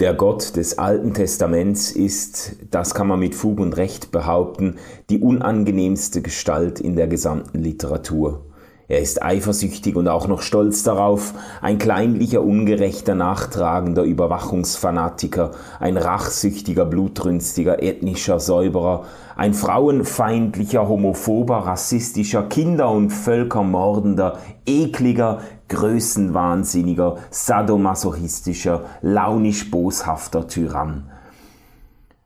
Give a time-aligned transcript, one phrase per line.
[0.00, 4.76] Der Gott des Alten Testaments ist, das kann man mit Fug und Recht behaupten,
[5.10, 8.46] die unangenehmste Gestalt in der gesamten Literatur.
[8.88, 16.86] Er ist eifersüchtig und auch noch stolz darauf, ein kleinlicher, ungerechter, nachtragender Überwachungsfanatiker, ein rachsüchtiger,
[16.86, 19.04] blutrünstiger, ethnischer Säuberer,
[19.36, 25.40] ein frauenfeindlicher, homophober, rassistischer, Kinder- und Völkermordender, ekliger,
[25.70, 31.10] größenwahnsinniger, sadomasochistischer, launisch boshafter Tyrann.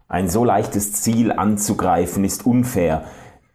[0.09, 3.05] Ein so leichtes Ziel anzugreifen ist unfair,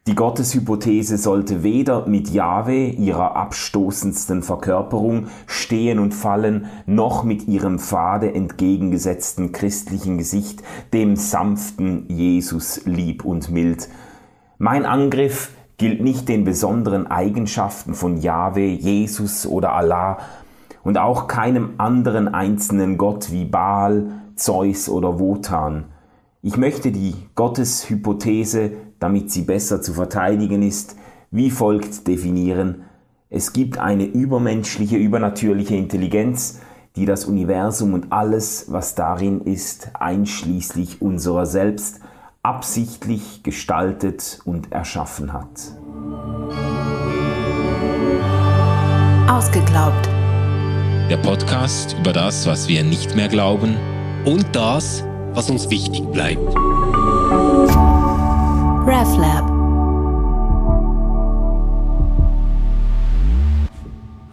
[0.10, 7.78] die Gotteshypothese sollte weder mit Jahwe, ihrer abstoßendsten Verkörperung, stehen und fallen, noch mit ihrem
[7.78, 10.64] fade entgegengesetzten christlichen Gesicht,
[10.94, 13.88] dem sanften Jesus lieb und mild.
[14.58, 20.20] Mein Angriff gilt nicht den besonderen Eigenschaften von Jahwe, Jesus oder Allah
[20.84, 25.86] und auch keinem anderen einzelnen Gott wie Baal, Zeus oder Wotan.
[26.44, 30.96] Ich möchte die Gotteshypothese damit sie besser zu verteidigen ist,
[31.32, 32.84] wie folgt definieren,
[33.32, 36.62] es gibt eine übermenschliche, übernatürliche Intelligenz,
[36.96, 42.02] die das Universum und alles, was darin ist, einschließlich unserer selbst,
[42.42, 45.50] absichtlich gestaltet und erschaffen hat.
[49.30, 50.08] Ausgeglaubt.
[51.10, 53.78] Der Podcast über das, was wir nicht mehr glauben
[54.26, 56.48] und das, was uns wichtig bleibt.
[58.88, 59.50] RefLab.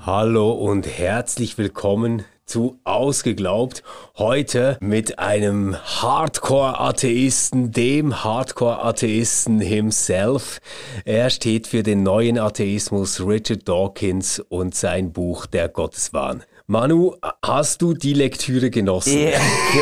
[0.06, 3.83] Hallo und herzlich willkommen zu Ausgeglaubt.
[4.16, 10.61] Heute mit einem Hardcore-Atheisten, dem Hardcore-Atheisten himself.
[11.05, 16.44] Er steht für den neuen Atheismus Richard Dawkins und sein Buch Der Gotteswahn.
[16.69, 19.19] Manu, hast du die Lektüre genossen?
[19.19, 19.38] Ja,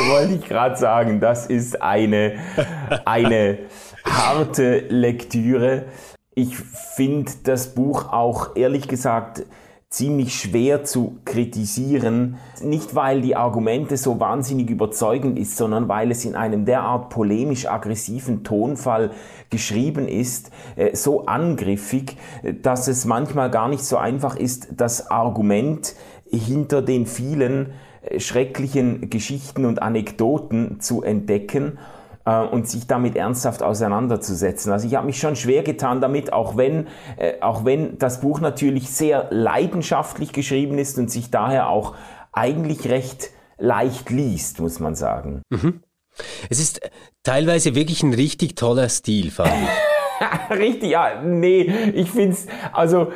[0.08, 2.38] wollte ich gerade sagen, das ist eine,
[3.04, 3.58] eine
[4.04, 5.86] harte Lektüre.
[6.34, 9.44] Ich finde das Buch auch ehrlich gesagt
[9.94, 12.36] ziemlich schwer zu kritisieren.
[12.60, 17.68] Nicht weil die Argumente so wahnsinnig überzeugend ist, sondern weil es in einem derart polemisch
[17.68, 19.12] aggressiven Tonfall
[19.50, 22.16] geschrieben ist, äh, so angriffig,
[22.62, 25.94] dass es manchmal gar nicht so einfach ist, das Argument
[26.28, 27.70] hinter den vielen
[28.02, 31.78] äh, schrecklichen Geschichten und Anekdoten zu entdecken
[32.24, 34.72] äh, und sich damit ernsthaft auseinanderzusetzen.
[34.72, 38.40] Also ich habe mich schon schwer getan damit, auch wenn, äh, auch wenn das Buch
[38.40, 41.94] natürlich sehr leidenschaftlich geschrieben ist und sich daher auch
[42.32, 45.42] eigentlich recht leicht liest, muss man sagen.
[45.50, 45.80] Mhm.
[46.48, 46.80] Es ist
[47.22, 49.93] teilweise wirklich ein richtig toller Stil, fand ich.
[50.50, 51.62] Richtig, ja, nee,
[51.94, 53.12] ich finde es, also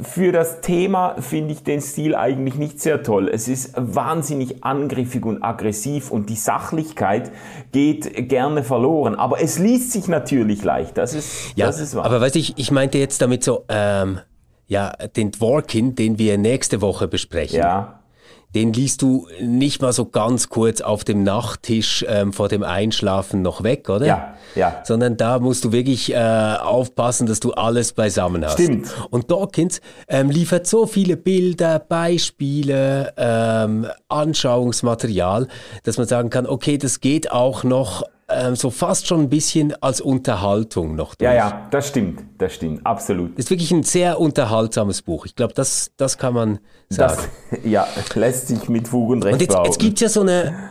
[0.00, 3.28] für das Thema finde ich den Stil eigentlich nicht sehr toll.
[3.28, 7.30] Es ist wahnsinnig angriffig und aggressiv und die Sachlichkeit
[7.70, 9.14] geht gerne verloren.
[9.14, 10.98] Aber es liest sich natürlich leicht.
[10.98, 12.04] Das ist, ja, das ist wahr.
[12.04, 14.18] Aber weißt du, ich, ich meinte jetzt damit so, ähm,
[14.66, 17.58] ja, den Dworkin, den wir nächste Woche besprechen.
[17.58, 18.00] Ja
[18.54, 23.42] den liest du nicht mal so ganz kurz auf dem Nachttisch ähm, vor dem Einschlafen
[23.42, 24.06] noch weg, oder?
[24.06, 24.82] Ja, ja.
[24.84, 28.54] Sondern da musst du wirklich äh, aufpassen, dass du alles beisammen hast.
[28.54, 28.88] Stimmt.
[29.10, 35.48] Und Dawkins ähm, liefert so viele Bilder, Beispiele, ähm, Anschauungsmaterial,
[35.82, 38.04] dass man sagen kann, okay, das geht auch noch
[38.34, 41.30] ähm, so fast schon ein bisschen als Unterhaltung noch durch.
[41.30, 43.32] Ja, ja, das stimmt, das stimmt, absolut.
[43.32, 45.26] Das ist wirklich ein sehr unterhaltsames Buch.
[45.26, 46.58] Ich glaube, das, das kann man
[46.88, 47.22] sagen.
[47.50, 50.20] Das, ja, lässt sich mit Fug und Recht Und jetzt, jetzt gibt es ja so
[50.22, 50.70] eine,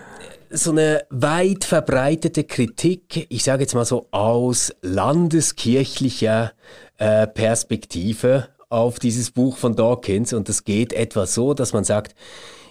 [0.50, 6.52] so eine weit verbreitete Kritik, ich sage jetzt mal so aus landeskirchlicher
[6.98, 10.34] äh, Perspektive auf dieses Buch von Dawkins.
[10.34, 12.16] Und das geht etwa so, dass man sagt,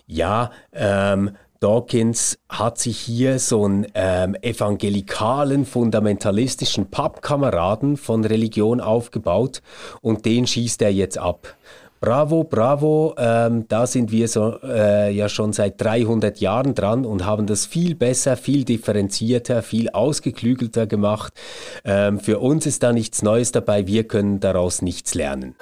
[0.06, 9.62] ja, ähm, Dawkins hat sich hier so einen ähm, evangelikalen, fundamentalistischen Pappkameraden von Religion aufgebaut
[10.00, 11.54] und den schießt er jetzt ab.
[12.00, 17.24] Bravo, bravo, ähm, da sind wir so, äh, ja schon seit 300 Jahren dran und
[17.24, 21.32] haben das viel besser, viel differenzierter, viel ausgeklügelter gemacht.
[21.84, 25.54] Ähm, für uns ist da nichts Neues dabei, wir können daraus nichts lernen.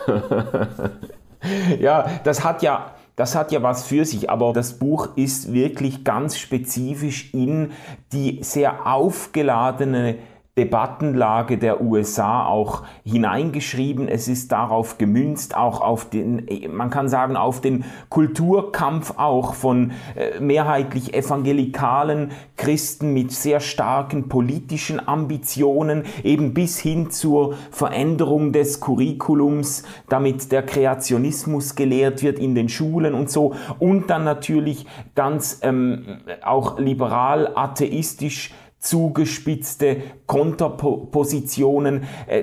[1.79, 6.05] ja, das hat ja das hat ja was für sich, aber das Buch ist wirklich
[6.05, 7.73] ganz spezifisch in
[8.15, 10.17] die sehr aufgeladene
[10.61, 14.09] Debattenlage der USA auch hineingeschrieben.
[14.09, 19.93] Es ist darauf gemünzt, auch auf den, man kann sagen, auf den Kulturkampf auch von
[20.17, 28.81] äh, mehrheitlich evangelikalen Christen mit sehr starken politischen Ambitionen, eben bis hin zur Veränderung des
[28.81, 33.55] Curriculums, damit der Kreationismus gelehrt wird in den Schulen und so.
[33.79, 34.85] Und dann natürlich
[35.15, 42.43] ganz ähm, auch liberal, atheistisch zugespitzte Konterpositionen äh,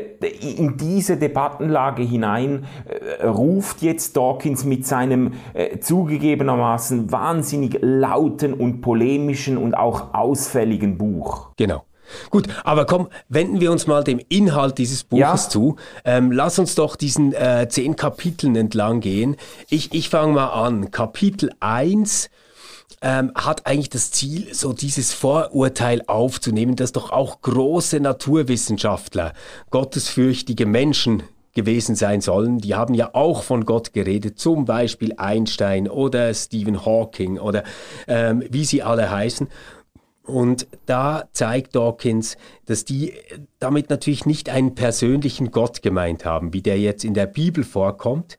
[0.57, 8.81] in diese Debattenlage hinein äh, ruft jetzt Dawkins mit seinem äh, zugegebenermaßen wahnsinnig lauten und
[8.81, 11.49] polemischen und auch ausfälligen Buch.
[11.57, 11.83] Genau.
[12.29, 15.49] Gut, aber komm, wenden wir uns mal dem Inhalt dieses Buches ja.
[15.49, 15.75] zu.
[16.05, 19.35] Ähm, lass uns doch diesen äh, zehn Kapiteln entlang gehen.
[19.69, 20.91] Ich, ich fange mal an.
[20.91, 22.29] Kapitel 1
[23.01, 29.33] ähm, hat eigentlich das Ziel, so dieses Vorurteil aufzunehmen, dass doch auch große Naturwissenschaftler,
[29.69, 31.23] gottesfürchtige Menschen
[31.53, 32.59] gewesen sein sollen.
[32.59, 37.63] Die haben ja auch von Gott geredet, zum Beispiel Einstein oder Stephen Hawking oder
[38.07, 39.47] ähm, wie sie alle heißen.
[40.23, 43.13] Und da zeigt Dawkins, dass die
[43.59, 48.37] damit natürlich nicht einen persönlichen Gott gemeint haben, wie der jetzt in der Bibel vorkommt,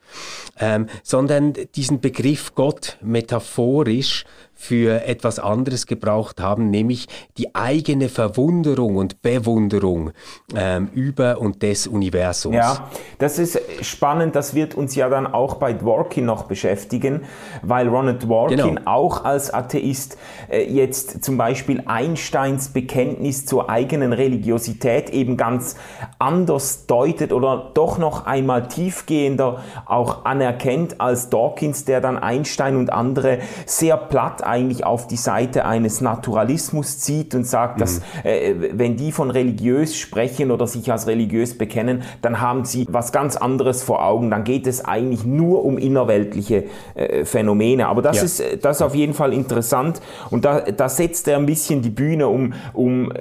[0.60, 4.25] ähm, sondern diesen Begriff Gott metaphorisch
[4.60, 7.06] für etwas anderes gebraucht haben, nämlich
[7.38, 10.10] die eigene Verwunderung und Bewunderung
[10.56, 12.56] ähm, über und des Universums.
[12.56, 12.90] Ja,
[13.20, 17.22] das ist spannend, das wird uns ja dann auch bei Dworkin noch beschäftigen,
[17.62, 18.81] weil Ronald Dworkin genau.
[18.84, 20.19] auch als Atheist
[20.50, 25.76] äh, jetzt zum Beispiel Einsteins Bekenntnis zur eigenen Religiosität eben ganz
[26.19, 32.93] anders deutet oder doch noch einmal tiefgehender auch anerkennt als Dawkins, der dann Einstein und
[32.93, 37.81] andere sehr platt eigentlich auf die Seite eines Naturalismus zieht und sagt, mhm.
[37.81, 42.87] dass äh, wenn die von religiös sprechen oder sich als religiös bekennen, dann haben sie
[42.91, 44.31] was ganz anderes vor Augen.
[44.31, 47.88] Dann geht es eigentlich nur um innerweltliche äh, Phänomene.
[47.88, 48.23] Aber das, ja.
[48.25, 50.00] ist, äh, das ist auf jeden Fall interessant
[50.31, 53.12] und da, da setzt er ein bisschen die Bühne, um, um,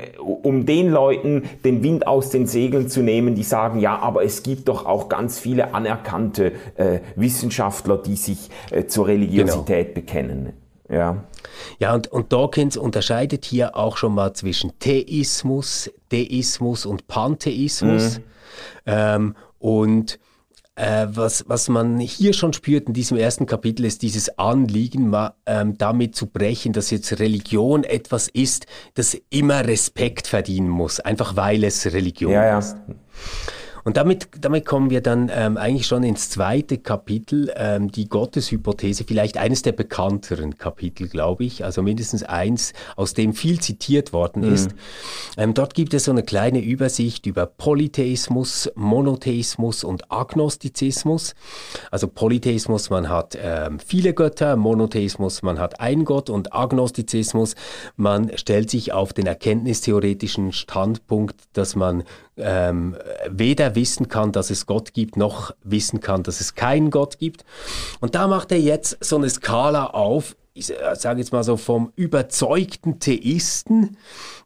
[0.44, 4.44] um den Leuten den Wind aus den Segeln zu nehmen, die sagen, ja, aber es
[4.44, 10.06] gibt doch auch ganz viele anerkannte äh, Wissenschaftler, die sich äh, zur Religiosität genau.
[10.06, 10.54] bekennen.
[10.90, 11.24] Ja.
[11.80, 18.20] Ja, und, und Dawkins unterscheidet hier auch schon mal zwischen Theismus, Deismus und Pantheismus.
[18.20, 18.24] Mhm.
[18.86, 20.20] Ähm, und
[20.78, 25.36] äh, was, was man hier schon spürt in diesem ersten Kapitel ist dieses Anliegen, ma,
[25.48, 31.36] ähm, damit zu brechen, dass jetzt Religion etwas ist, das immer Respekt verdienen muss, einfach
[31.36, 32.78] weil es Religion ja, ist.
[32.88, 32.96] Ja.
[33.88, 39.06] Und damit, damit kommen wir dann ähm, eigentlich schon ins zweite Kapitel, ähm, die Gotteshypothese,
[39.06, 44.46] vielleicht eines der bekannteren Kapitel, glaube ich, also mindestens eins, aus dem viel zitiert worden
[44.46, 44.54] mhm.
[44.54, 44.72] ist.
[45.38, 51.34] Ähm, dort gibt es so eine kleine Übersicht über Polytheismus, Monotheismus und Agnostizismus.
[51.90, 57.56] Also Polytheismus, man hat ähm, viele Götter, Monotheismus, man hat einen Gott und Agnostizismus,
[57.96, 62.04] man stellt sich auf den erkenntnistheoretischen Standpunkt, dass man
[62.38, 62.96] ähm,
[63.30, 67.46] weder wissen kann, dass es Gott gibt, noch wissen kann, dass es keinen Gott gibt.
[68.02, 71.94] Und da macht er jetzt so eine Skala auf, ich sage jetzt mal so vom
[71.96, 73.96] überzeugten Theisten,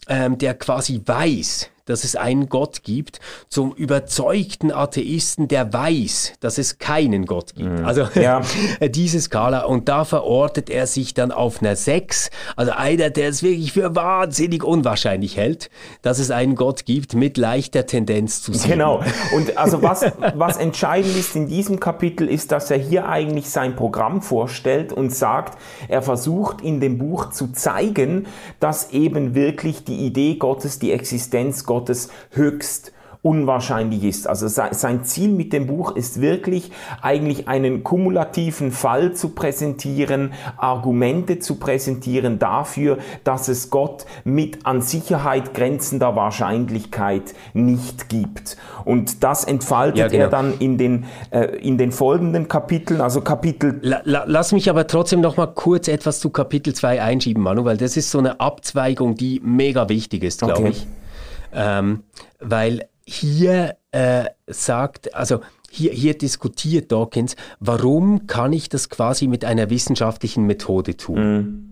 [0.09, 6.57] ähm, der quasi weiß, dass es einen Gott gibt, zum überzeugten Atheisten, der weiß, dass
[6.57, 7.79] es keinen Gott gibt.
[7.79, 7.85] Mhm.
[7.85, 8.41] Also ja.
[8.89, 9.65] diese Skala.
[9.65, 12.31] Und da verortet er sich dann auf einer 6.
[12.55, 15.69] Also einer, der es wirklich für wahnsinnig unwahrscheinlich hält,
[16.01, 18.71] dass es einen Gott gibt, mit leichter Tendenz zu sehen.
[18.71, 19.03] Genau.
[19.35, 20.05] Und also was,
[20.35, 25.13] was entscheidend ist in diesem Kapitel, ist, dass er hier eigentlich sein Programm vorstellt und
[25.13, 25.57] sagt,
[25.87, 28.27] er versucht in dem Buch zu zeigen,
[28.59, 32.91] dass eben wirklich die Idee Gottes, die Existenz Gottes, Gottes höchst
[33.23, 34.27] unwahrscheinlich ist.
[34.27, 36.71] Also sein Ziel mit dem Buch ist wirklich
[37.01, 44.81] eigentlich einen kumulativen Fall zu präsentieren, Argumente zu präsentieren dafür, dass es Gott mit an
[44.81, 48.57] Sicherheit grenzender Wahrscheinlichkeit nicht gibt.
[48.85, 50.23] Und das entfaltet ja, genau.
[50.23, 53.79] er dann in den, äh, in den folgenden Kapiteln, also Kapitel...
[53.83, 57.65] La, la, lass mich aber trotzdem noch mal kurz etwas zu Kapitel 2 einschieben, Manu,
[57.65, 60.69] weil das ist so eine Abzweigung, die mega wichtig ist, glaube okay.
[60.69, 60.87] ich.
[61.53, 62.03] Ähm,
[62.39, 69.45] weil hier äh, sagt, also hier, hier diskutiert Dawkins, warum kann ich das quasi mit
[69.45, 71.35] einer wissenschaftlichen Methode tun?
[71.37, 71.71] Mhm.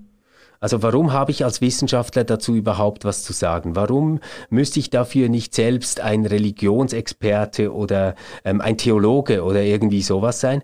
[0.61, 3.75] Also warum habe ich als Wissenschaftler dazu überhaupt was zu sagen?
[3.75, 4.19] Warum
[4.49, 10.63] müsste ich dafür nicht selbst ein Religionsexperte oder ähm, ein Theologe oder irgendwie sowas sein?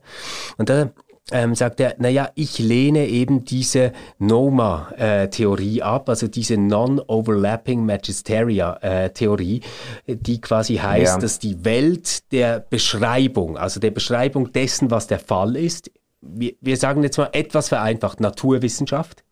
[0.57, 0.91] Und da
[1.31, 9.61] ähm, sagt er, naja, ich lehne eben diese NOMA-Theorie äh, ab, also diese Non-Overlapping Magisteria-Theorie,
[10.05, 11.19] äh, die quasi heißt, ja.
[11.19, 15.89] dass die Welt der Beschreibung, also der Beschreibung dessen, was der Fall ist,
[16.21, 19.23] wir, wir sagen jetzt mal etwas vereinfacht, Naturwissenschaft,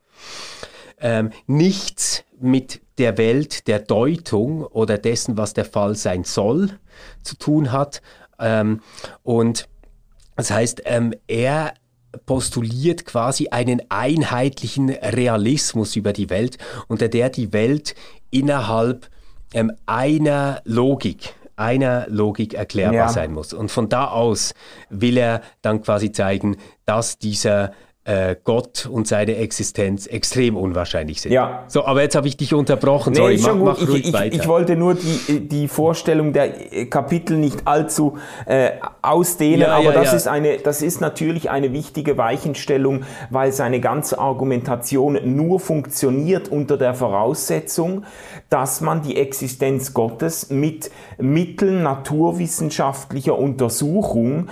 [0.99, 6.79] ähm, nichts mit der Welt der Deutung oder dessen, was der Fall sein soll,
[7.21, 8.01] zu tun hat.
[8.39, 8.81] Ähm,
[9.21, 9.67] und
[10.35, 11.73] das heißt, ähm, er
[12.25, 17.95] postuliert quasi einen einheitlichen Realismus über die Welt, unter der die Welt
[18.29, 19.09] innerhalb
[19.53, 23.09] ähm, einer Logik einer Logik erklärbar ja.
[23.09, 23.53] sein muss.
[23.53, 24.53] Und von da aus
[24.89, 27.73] will er dann quasi zeigen, dass dieser
[28.05, 31.31] äh, Gott und seine Existenz extrem unwahrscheinlich sind.
[31.31, 31.63] Ja.
[31.67, 33.15] So, aber jetzt habe ich dich unterbrochen.
[33.15, 34.35] Sorry, nee, mach, mach ich, ruhig ich, weiter.
[34.35, 36.49] Ich wollte nur die, die Vorstellung der
[36.87, 40.17] Kapitel nicht allzu äh, ausdehnen, ja, aber ja, das, ja.
[40.17, 46.77] Ist eine, das ist natürlich eine wichtige Weichenstellung, weil seine ganze Argumentation nur funktioniert unter
[46.77, 48.03] der Voraussetzung,
[48.49, 54.49] dass man die Existenz Gottes mit Mitteln naturwissenschaftlicher Untersuchung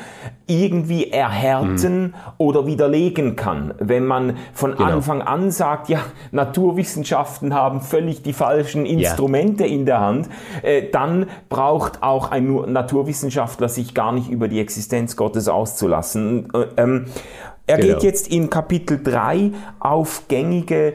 [0.48, 2.14] irgendwie erhärten mhm.
[2.38, 3.41] oder widerlegen kann.
[3.80, 4.86] Wenn man von genau.
[4.86, 6.00] Anfang an sagt, ja,
[6.32, 9.74] Naturwissenschaften haben völlig die falschen Instrumente ja.
[9.74, 10.30] in der Hand,
[10.62, 16.48] äh, dann braucht auch ein Naturwissenschaftler sich gar nicht über die Existenz Gottes auszulassen.
[16.54, 17.06] Äh, ähm,
[17.68, 17.94] er genau.
[17.94, 20.94] geht jetzt in Kapitel 3 auf gängige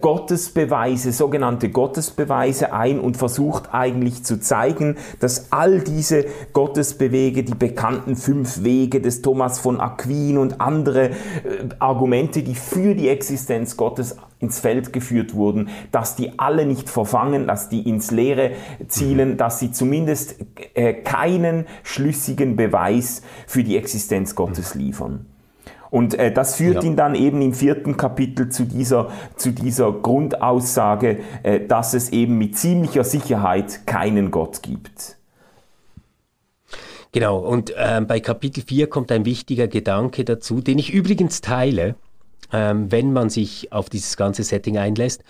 [0.00, 8.16] Gottesbeweise, sogenannte Gottesbeweise ein und versucht eigentlich zu zeigen, dass all diese Gottesbewege, die bekannten
[8.16, 11.12] fünf Wege des Thomas von Aquin und andere äh,
[11.78, 17.46] Argumente, die für die Existenz Gottes ins Feld geführt wurden, dass die alle nicht verfangen,
[17.46, 18.52] dass die ins Leere
[18.88, 19.36] zielen, mhm.
[19.36, 20.36] dass sie zumindest
[20.72, 25.26] äh, keinen schlüssigen Beweis für die Existenz Gottes liefern.
[25.90, 26.82] Und äh, das führt ja.
[26.82, 32.38] ihn dann eben im vierten Kapitel zu dieser, zu dieser Grundaussage, äh, dass es eben
[32.38, 35.16] mit ziemlicher Sicherheit keinen Gott gibt.
[37.12, 41.94] Genau, und äh, bei Kapitel 4 kommt ein wichtiger Gedanke dazu, den ich übrigens teile,
[42.52, 45.22] ähm, wenn man sich auf dieses ganze Setting einlässt.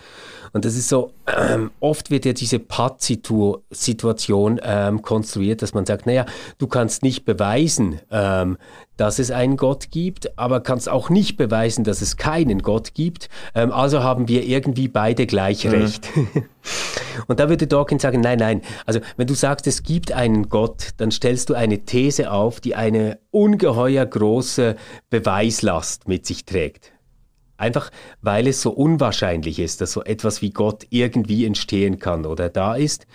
[0.53, 6.05] Und das ist so, ähm, oft wird ja diese Patt-Situation ähm, konstruiert, dass man sagt,
[6.05, 6.25] naja,
[6.57, 8.57] du kannst nicht beweisen, ähm,
[8.97, 13.29] dass es einen Gott gibt, aber kannst auch nicht beweisen, dass es keinen Gott gibt.
[13.55, 15.71] Ähm, also haben wir irgendwie beide gleich mhm.
[15.71, 16.09] recht.
[17.27, 18.61] Und da würde Dawkins sagen, nein, nein.
[18.85, 22.75] Also wenn du sagst, es gibt einen Gott, dann stellst du eine These auf, die
[22.75, 24.75] eine ungeheuer große
[25.09, 26.91] Beweislast mit sich trägt.
[27.57, 32.49] Einfach weil es so unwahrscheinlich ist, dass so etwas wie Gott irgendwie entstehen kann oder
[32.49, 33.07] da ist.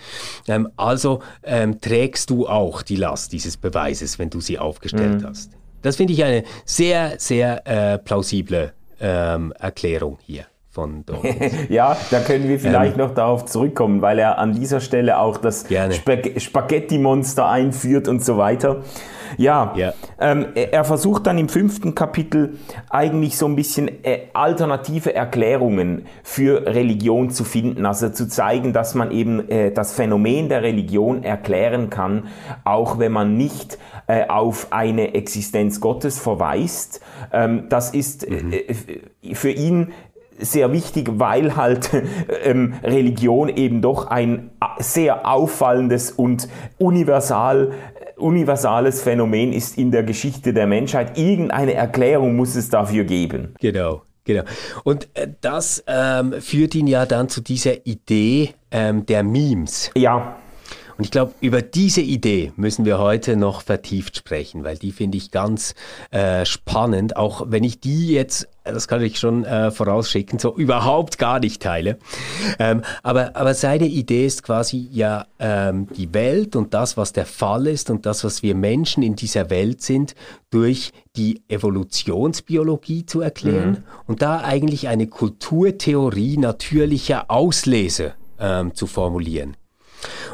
[0.47, 5.27] Ähm, also ähm, trägst du auch die Last dieses Beweises, wenn du sie aufgestellt mhm.
[5.27, 5.51] hast.
[5.81, 10.45] Das finde ich eine sehr, sehr äh, plausible ähm, Erklärung hier.
[10.73, 11.05] Von
[11.69, 15.37] ja, da können wir vielleicht ähm, noch darauf zurückkommen, weil er an dieser Stelle auch
[15.37, 15.67] das
[16.37, 18.81] Spaghetti-Monster einführt und so weiter.
[19.37, 19.93] Ja, ja.
[20.19, 22.57] Ähm, er versucht dann im fünften Kapitel
[22.89, 28.95] eigentlich so ein bisschen äh, alternative Erklärungen für Religion zu finden, also zu zeigen, dass
[28.95, 32.29] man eben äh, das Phänomen der Religion erklären kann,
[32.63, 33.77] auch wenn man nicht
[34.07, 36.99] äh, auf eine Existenz Gottes verweist.
[37.31, 38.51] Ähm, das ist mhm.
[38.51, 39.93] Äh, für ihn
[40.39, 41.89] sehr wichtig, weil halt
[42.43, 46.47] ähm, Religion eben doch ein sehr auffallendes und
[46.77, 47.71] universal
[48.15, 51.17] universales Phänomen ist in der Geschichte der Menschheit.
[51.17, 53.55] Irgendeine Erklärung muss es dafür geben.
[53.59, 54.03] Genau.
[54.25, 54.43] Genau.
[54.83, 59.91] Und äh, das ähm, führt ihn ja dann zu dieser Idee ähm, der Memes.
[59.95, 60.37] Ja.
[60.97, 65.17] Und ich glaube, über diese Idee müssen wir heute noch vertieft sprechen, weil die finde
[65.17, 65.73] ich ganz
[66.11, 71.17] äh, spannend, auch wenn ich die jetzt, das kann ich schon äh, vorausschicken, so überhaupt
[71.17, 71.97] gar nicht teile.
[72.59, 77.25] Ähm, aber, aber seine Idee ist quasi ja ähm, die Welt und das, was der
[77.25, 80.15] Fall ist und das, was wir Menschen in dieser Welt sind,
[80.49, 83.83] durch die Evolutionsbiologie zu erklären mhm.
[84.07, 89.57] und da eigentlich eine Kulturtheorie natürlicher Auslese ähm, zu formulieren.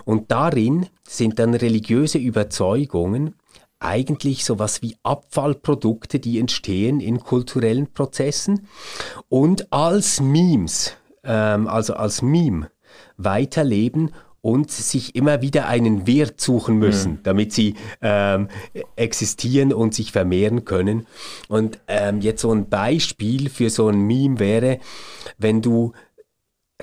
[0.05, 3.35] Und darin sind dann religiöse Überzeugungen
[3.79, 8.67] eigentlich sowas wie Abfallprodukte, die entstehen in kulturellen Prozessen
[9.29, 10.93] und als Memes,
[11.23, 12.69] ähm, also als Meme
[13.17, 17.19] weiterleben und sich immer wieder einen Wert suchen müssen, mhm.
[17.23, 18.47] damit sie ähm,
[18.95, 21.07] existieren und sich vermehren können.
[21.47, 24.79] Und ähm, jetzt so ein Beispiel für so ein Meme wäre,
[25.37, 25.93] wenn du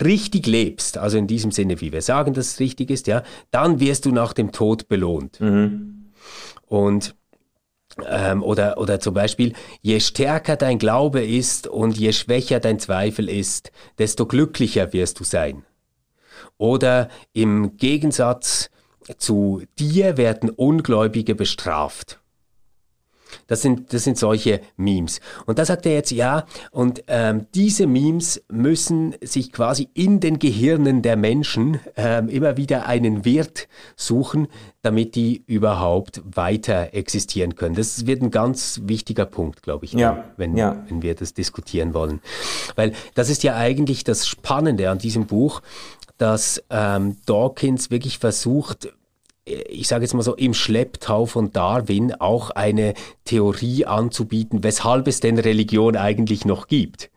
[0.03, 3.81] richtig lebst, also in diesem Sinne, wie wir sagen, dass es richtig ist, ja, dann
[3.81, 5.41] wirst du nach dem Tod belohnt.
[5.41, 5.96] Mhm.
[6.67, 7.15] Und
[8.05, 13.29] ähm, oder, oder zum Beispiel, je stärker dein Glaube ist und je schwächer dein Zweifel
[13.29, 15.65] ist, desto glücklicher wirst du sein.
[16.59, 18.71] Oder im Gegensatz
[19.19, 22.21] zu dir werden Ungläubige bestraft.
[23.47, 25.21] Das sind, das sind solche Memes.
[25.47, 30.39] Und da sagt er jetzt, ja, und ähm, diese Memes müssen sich quasi in den
[30.39, 34.49] Gehirnen der Menschen ähm, immer wieder einen Wert suchen,
[34.83, 37.75] damit die überhaupt weiter existieren können.
[37.75, 40.85] Das wird ein ganz wichtiger Punkt, glaube ich, ja, wenn, ja.
[40.89, 42.21] wenn wir das diskutieren wollen.
[42.77, 45.63] Weil das ist ja eigentlich das Spannende an diesem Buch,
[46.19, 48.93] dass ähm, Dawkins wirklich versucht,
[49.47, 55.21] ich sage jetzt mal so, im Schlepptau von Darwin auch eine Theorie anzubieten, weshalb es
[55.21, 57.11] denn Religion eigentlich noch gibt.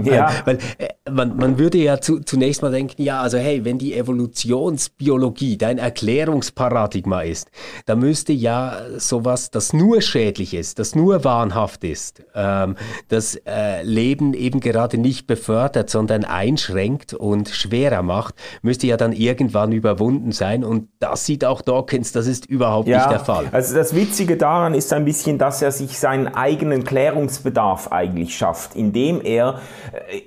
[0.00, 0.30] Ja.
[0.46, 3.94] Weil, äh, man, man würde ja zu, zunächst mal denken, ja, also hey, wenn die
[3.94, 7.50] Evolutionsbiologie dein Erklärungsparadigma ist,
[7.84, 12.76] dann müsste ja sowas, das nur schädlich ist, das nur wahnhaft ist, ähm,
[13.08, 19.12] das äh, Leben eben gerade nicht befördert, sondern einschränkt und schwerer macht, müsste ja dann
[19.12, 20.64] irgendwann überwunden sein.
[20.64, 23.46] Und das sieht auch Dawkins, das ist überhaupt ja, nicht der Fall.
[23.52, 28.74] Also das Witzige daran ist ein bisschen, dass er sich seinen eigenen Klärungsbedarf eigentlich schafft,
[28.74, 29.60] indem er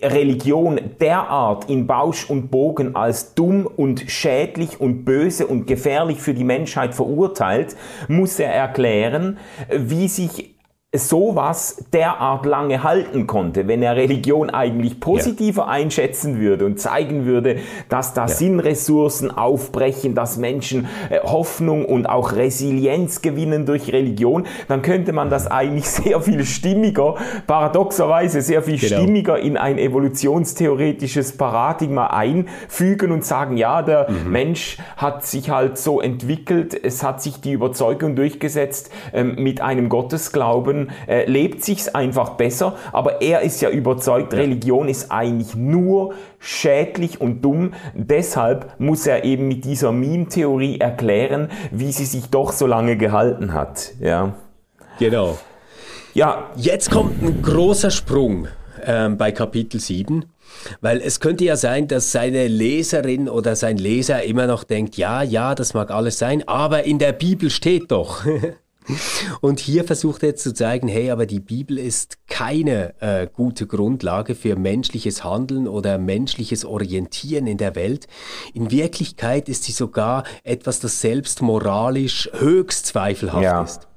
[0.01, 6.33] Religion derart in Bausch und Bogen als dumm und schädlich und böse und gefährlich für
[6.33, 7.75] die Menschheit verurteilt,
[8.07, 9.37] muss er erklären,
[9.69, 10.54] wie sich
[10.97, 15.67] sowas derart lange halten konnte, wenn er Religion eigentlich positiver ja.
[15.67, 17.57] einschätzen würde und zeigen würde,
[17.89, 18.27] dass da ja.
[18.27, 25.29] Sinnressourcen aufbrechen, dass Menschen äh, Hoffnung und auch Resilienz gewinnen durch Religion, dann könnte man
[25.29, 27.15] das eigentlich sehr viel stimmiger,
[27.47, 29.01] paradoxerweise sehr viel genau.
[29.01, 34.31] stimmiger in ein evolutionstheoretisches Paradigma einfügen und sagen, ja, der mhm.
[34.31, 39.89] Mensch hat sich halt so entwickelt, es hat sich die Überzeugung durchgesetzt, ähm, mit einem
[39.89, 42.75] Gottesglauben äh, lebt sich's einfach besser.
[42.91, 44.39] Aber er ist ja überzeugt, ja.
[44.39, 47.73] Religion ist eigentlich nur schädlich und dumm.
[47.93, 53.53] Deshalb muss er eben mit dieser Meme-Theorie erklären, wie sie sich doch so lange gehalten
[53.53, 53.93] hat.
[53.99, 54.35] Ja.
[54.99, 55.37] Genau.
[56.13, 56.49] Ja.
[56.55, 58.47] Jetzt kommt ein großer Sprung
[58.83, 60.25] ähm, bei Kapitel 7.
[60.81, 65.21] Weil es könnte ja sein, dass seine Leserin oder sein Leser immer noch denkt, ja,
[65.21, 68.25] ja, das mag alles sein, aber in der Bibel steht doch.
[69.41, 73.67] Und hier versucht er jetzt zu zeigen, hey, aber die Bibel ist keine äh, gute
[73.67, 78.07] Grundlage für menschliches Handeln oder menschliches Orientieren in der Welt.
[78.53, 83.63] In Wirklichkeit ist sie sogar etwas, das selbst moralisch höchst zweifelhaft ja.
[83.63, 83.87] ist.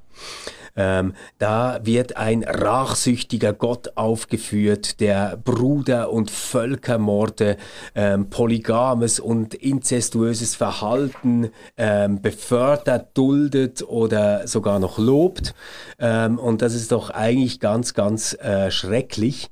[0.78, 7.56] Ähm, da wird ein rachsüchtiger Gott aufgeführt, der Bruder- und Völkermorde,
[7.96, 15.52] ähm, polygames und inzestuöses Verhalten ähm, befördert, duldet oder sogar noch lobt.
[15.98, 19.50] Ähm, und das ist doch eigentlich ganz, ganz äh, schrecklich.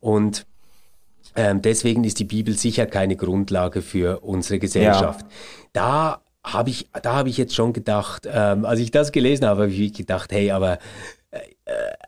[0.00, 0.46] Und
[1.36, 5.20] ähm, deswegen ist die Bibel sicher keine Grundlage für unsere Gesellschaft.
[5.22, 5.28] Ja.
[5.72, 9.62] Da habe ich, da habe ich jetzt schon gedacht, ähm, als ich das gelesen habe,
[9.62, 10.78] habe ich gedacht, hey, aber
[11.30, 11.40] äh,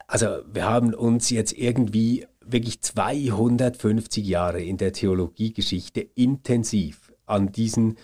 [0.07, 7.97] also wir haben uns jetzt irgendwie wirklich 250 Jahre in der Theologiegeschichte intensiv an diesen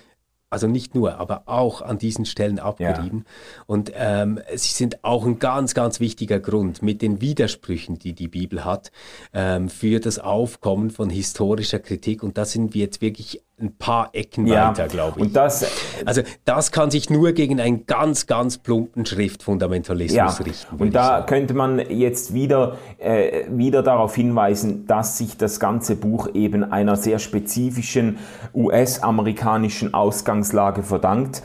[0.55, 3.25] also nicht nur, aber auch an diesen Stellen abgerieben.
[3.27, 3.65] Ja.
[3.67, 8.29] Und ähm, sie sind auch ein ganz, ganz wichtiger Grund mit den Widersprüchen, die die
[8.29, 8.93] Bibel hat,
[9.33, 12.23] ähm, für das Aufkommen von historischer Kritik.
[12.23, 15.27] Und da sind wir jetzt wirklich ein paar Ecken ja, weiter, glaube ich.
[15.27, 15.65] Und das,
[16.05, 20.77] also das kann sich nur gegen einen ganz, ganz plumpen Schriftfundamentalismus ja, richten.
[20.77, 26.29] Und da könnte man jetzt wieder, äh, wieder darauf hinweisen, dass sich das ganze Buch
[26.35, 28.19] eben einer sehr spezifischen
[28.55, 31.43] US-amerikanischen Ausgangslage verdankt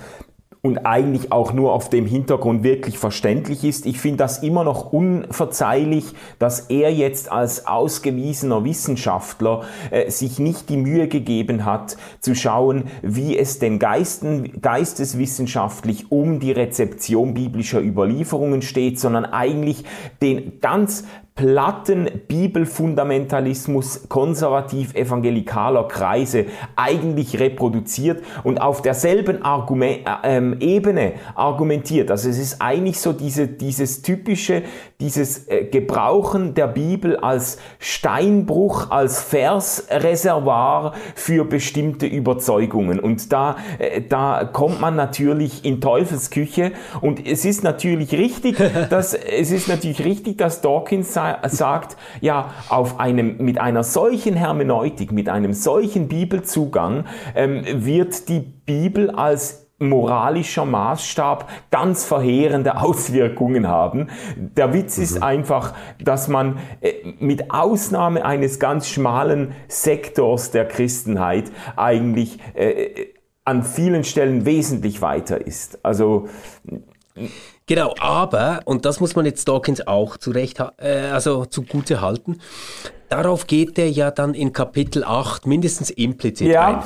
[0.61, 3.85] und eigentlich auch nur auf dem Hintergrund wirklich verständlich ist.
[3.85, 6.05] Ich finde das immer noch unverzeihlich,
[6.37, 12.85] dass er jetzt als ausgewiesener Wissenschaftler äh, sich nicht die Mühe gegeben hat, zu schauen,
[13.01, 19.85] wie es denn Geisten, geisteswissenschaftlich um die Rezeption biblischer Überlieferungen steht, sondern eigentlich
[20.21, 21.05] den ganz
[21.39, 32.12] platten Bibelfundamentalismus konservativ-evangelikaler Kreise eigentlich reproduziert und auf derselben Argument, äh, Ebene argumentiert.
[32.12, 34.63] Also es ist eigentlich so diese, dieses typische,
[34.99, 42.99] dieses äh, Gebrauchen der Bibel als Steinbruch, als Versreservoir für bestimmte Überzeugungen.
[42.99, 48.58] Und da, äh, da kommt man natürlich in Teufelsküche und es ist natürlich richtig,
[48.89, 54.35] dass, es ist natürlich richtig, dass Dawkins sagt, sagt, ja, auf einem, mit einer solchen
[54.35, 63.67] Hermeneutik, mit einem solchen Bibelzugang ähm, wird die Bibel als moralischer Maßstab ganz verheerende Auswirkungen
[63.67, 64.07] haben.
[64.37, 65.23] Der Witz ist mhm.
[65.23, 73.07] einfach, dass man äh, mit Ausnahme eines ganz schmalen Sektors der Christenheit eigentlich äh,
[73.45, 75.83] an vielen Stellen wesentlich weiter ist.
[75.83, 76.27] Also
[77.69, 82.39] Genau, aber, und das muss man jetzt Dawkins auch zurecht, äh, also zugute halten,
[83.10, 86.79] darauf geht er ja dann in Kapitel 8 mindestens implizit ja.
[86.79, 86.84] ein.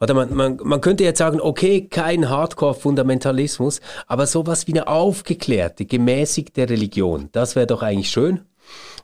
[0.00, 5.84] Oder man, man, man könnte jetzt sagen, okay, kein Hardcore-Fundamentalismus, aber sowas wie eine aufgeklärte,
[5.84, 8.40] gemäßigte Religion, das wäre doch eigentlich schön.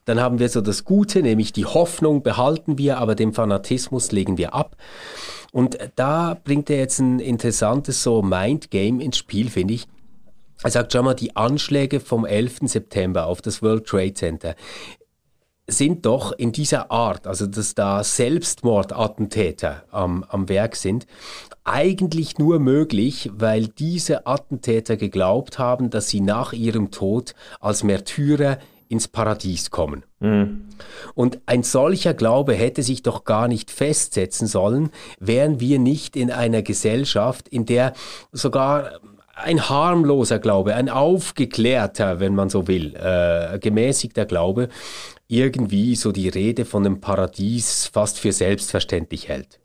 [0.07, 4.37] Dann haben wir so das Gute, nämlich die Hoffnung behalten wir, aber den Fanatismus legen
[4.37, 4.77] wir ab.
[5.53, 9.87] Und da bringt er jetzt ein interessantes so Mindgame ins Spiel, finde ich.
[10.63, 12.61] Er sagt, schau mal, die Anschläge vom 11.
[12.65, 14.55] September auf das World Trade Center
[15.67, 21.07] sind doch in dieser Art, also dass da Selbstmordattentäter am, am Werk sind,
[21.65, 28.59] eigentlich nur möglich, weil diese Attentäter geglaubt haben, dass sie nach ihrem Tod als Märtyrer
[28.89, 30.05] ins Paradies kommen.
[30.21, 30.67] Mhm.
[31.15, 36.31] Und ein solcher Glaube hätte sich doch gar nicht festsetzen sollen, wären wir nicht in
[36.31, 37.95] einer Gesellschaft, in der
[38.31, 39.01] sogar
[39.37, 44.69] ein harmloser Glaube, ein aufgeklärter, wenn man so will, äh, gemäßigter Glaube,
[45.29, 49.59] irgendwie so die Rede von einem Paradies fast für selbstverständlich hält.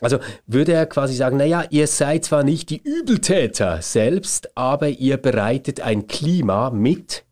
[0.00, 5.16] Also würde er quasi sagen, naja, ihr seid zwar nicht die Übeltäter selbst, aber ihr
[5.16, 7.24] bereitet ein Klima mit,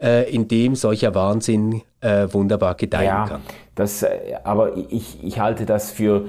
[0.00, 3.42] äh, in dem solcher Wahnsinn äh, wunderbar gedeihen ja, kann.
[3.74, 6.26] Das, äh, aber ich, ich halte das für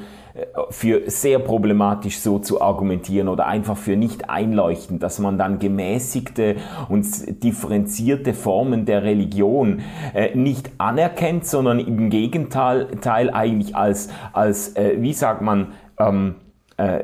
[0.72, 6.56] für sehr problematisch so zu argumentieren oder einfach für nicht einleuchtend, dass man dann gemäßigte
[6.90, 9.82] und differenzierte Formen der Religion
[10.16, 16.36] äh, nicht anerkennt, sondern im Gegenteil Teil eigentlich als, als äh, wie sagt man, ähm,
[16.78, 17.04] äh,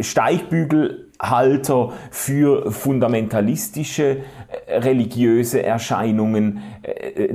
[0.00, 4.18] Steigbügelhalter für fundamentalistische
[4.68, 7.28] religiöse Erscheinungen äh,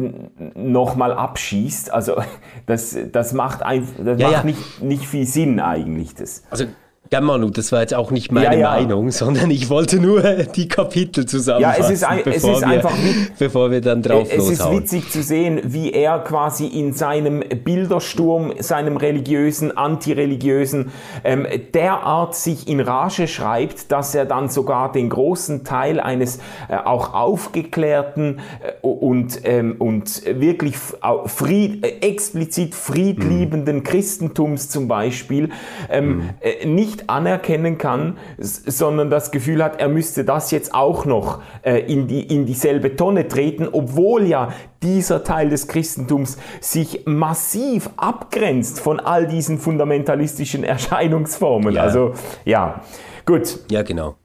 [0.55, 1.91] nochmal abschießt.
[1.91, 2.21] Also
[2.65, 4.43] das, das macht, ein, das ja, macht ja.
[4.43, 6.15] Nicht, nicht viel Sinn eigentlich.
[6.15, 6.43] Das.
[6.49, 6.65] Also
[7.13, 8.69] ja, Manu, das war jetzt auch nicht meine ja, ja.
[8.71, 12.67] Meinung, sondern ich wollte nur die Kapitel zusammenfassen, ja, es ist, ein, es ist wir,
[12.67, 12.91] einfach,
[13.37, 14.77] bevor wir dann drauf Es loshauen.
[14.77, 20.91] ist witzig zu sehen, wie er quasi in seinem Bildersturm, seinem religiösen, antireligiösen,
[21.23, 21.45] ähm,
[21.75, 27.13] derart sich in Rage schreibt, dass er dann sogar den großen Teil eines äh, auch
[27.13, 33.83] aufgeklärten äh, und, ähm, und wirklich fried, äh, explizit friedliebenden mhm.
[33.83, 35.51] Christentums zum Beispiel
[35.91, 36.29] ähm, mhm.
[36.39, 36.65] äh,
[37.03, 42.07] nicht anerkennen kann, sondern das Gefühl hat, er müsste das jetzt auch noch äh, in,
[42.07, 48.99] die, in dieselbe Tonne treten, obwohl ja dieser Teil des Christentums sich massiv abgrenzt von
[48.99, 51.75] all diesen fundamentalistischen Erscheinungsformen.
[51.75, 51.83] Ja.
[51.83, 52.13] Also
[52.45, 52.81] ja,
[53.25, 53.59] gut.
[53.69, 54.15] Ja, genau.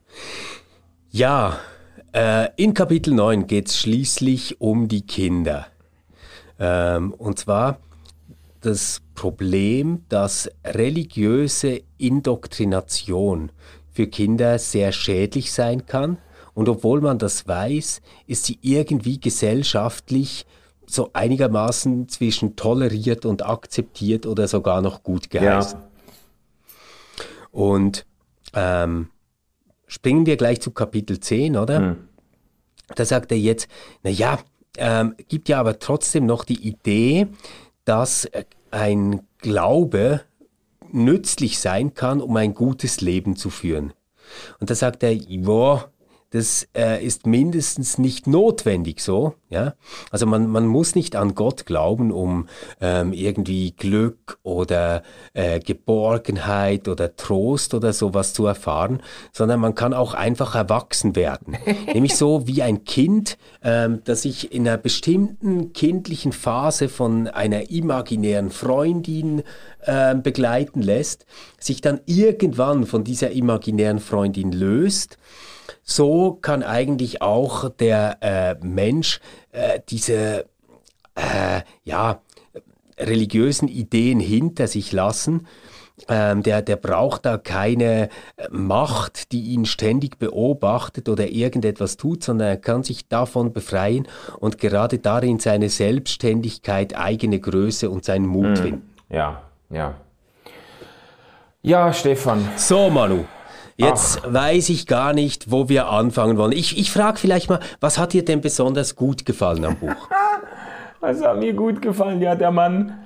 [1.11, 1.59] Ja,
[2.12, 5.67] äh, in Kapitel 9 geht es schließlich um die Kinder.
[6.59, 7.79] Ähm, und zwar
[8.61, 13.51] das Problem, dass religiöse Indoktrination
[13.90, 16.18] für Kinder sehr schädlich sein kann.
[16.55, 20.47] Und obwohl man das weiß, ist sie irgendwie gesellschaftlich
[20.87, 25.81] so einigermaßen zwischen toleriert und akzeptiert oder sogar noch gut geheißen.
[25.81, 25.88] Ja.
[27.51, 28.07] Und
[28.55, 29.09] ähm,
[29.87, 31.79] springen wir gleich zu Kapitel 10, oder?
[31.79, 31.97] Hm.
[32.94, 33.68] Da sagt er jetzt,
[34.03, 34.38] naja,
[34.79, 37.27] ähm, gibt ja aber trotzdem noch die Idee,
[37.88, 38.29] dass
[38.70, 40.20] ein Glaube
[40.92, 43.94] nützlich sein kann, um ein gutes Leben zu führen.
[44.61, 45.90] Und da sagt er, ja,
[46.31, 49.35] das äh, ist mindestens nicht notwendig so.
[49.49, 49.75] Ja?
[50.11, 52.49] Also man, man muss nicht an Gott glauben, um
[52.83, 59.95] ähm, irgendwie Glück oder äh, Geborgenheit oder Trost oder sowas zu erfahren, sondern man kann
[59.95, 61.57] auch einfach erwachsen werden.
[61.95, 67.71] Nämlich so wie ein Kind, ähm, das sich in einer bestimmten kindlichen Phase von einer
[67.71, 69.45] imaginären Freundin
[69.81, 71.25] äh, begleiten lässt,
[71.59, 75.17] sich dann irgendwann von dieser imaginären Freundin löst
[75.88, 79.20] so kann eigentlich auch der äh, Mensch
[79.53, 80.44] äh, diese
[81.14, 82.20] äh, ja,
[82.98, 85.46] religiösen Ideen hinter sich lassen.
[86.09, 88.11] Ähm, der, der braucht da keine
[88.51, 94.07] Macht, die ihn ständig beobachtet oder irgendetwas tut, sondern er kann sich davon befreien
[94.38, 98.57] und gerade darin seine Selbstständigkeit, eigene Größe und seinen Mut hm.
[98.57, 98.94] finden.
[99.09, 99.94] Ja, ja.
[101.62, 102.46] Ja, Stefan.
[102.57, 103.24] So, Manu.
[103.81, 104.35] Jetzt Ach.
[104.35, 106.51] weiß ich gar nicht, wo wir anfangen wollen.
[106.51, 109.95] Ich, ich frage vielleicht mal, was hat dir denn besonders gut gefallen am Buch?
[111.01, 112.21] was hat mir gut gefallen?
[112.21, 112.99] Ja, der Mann,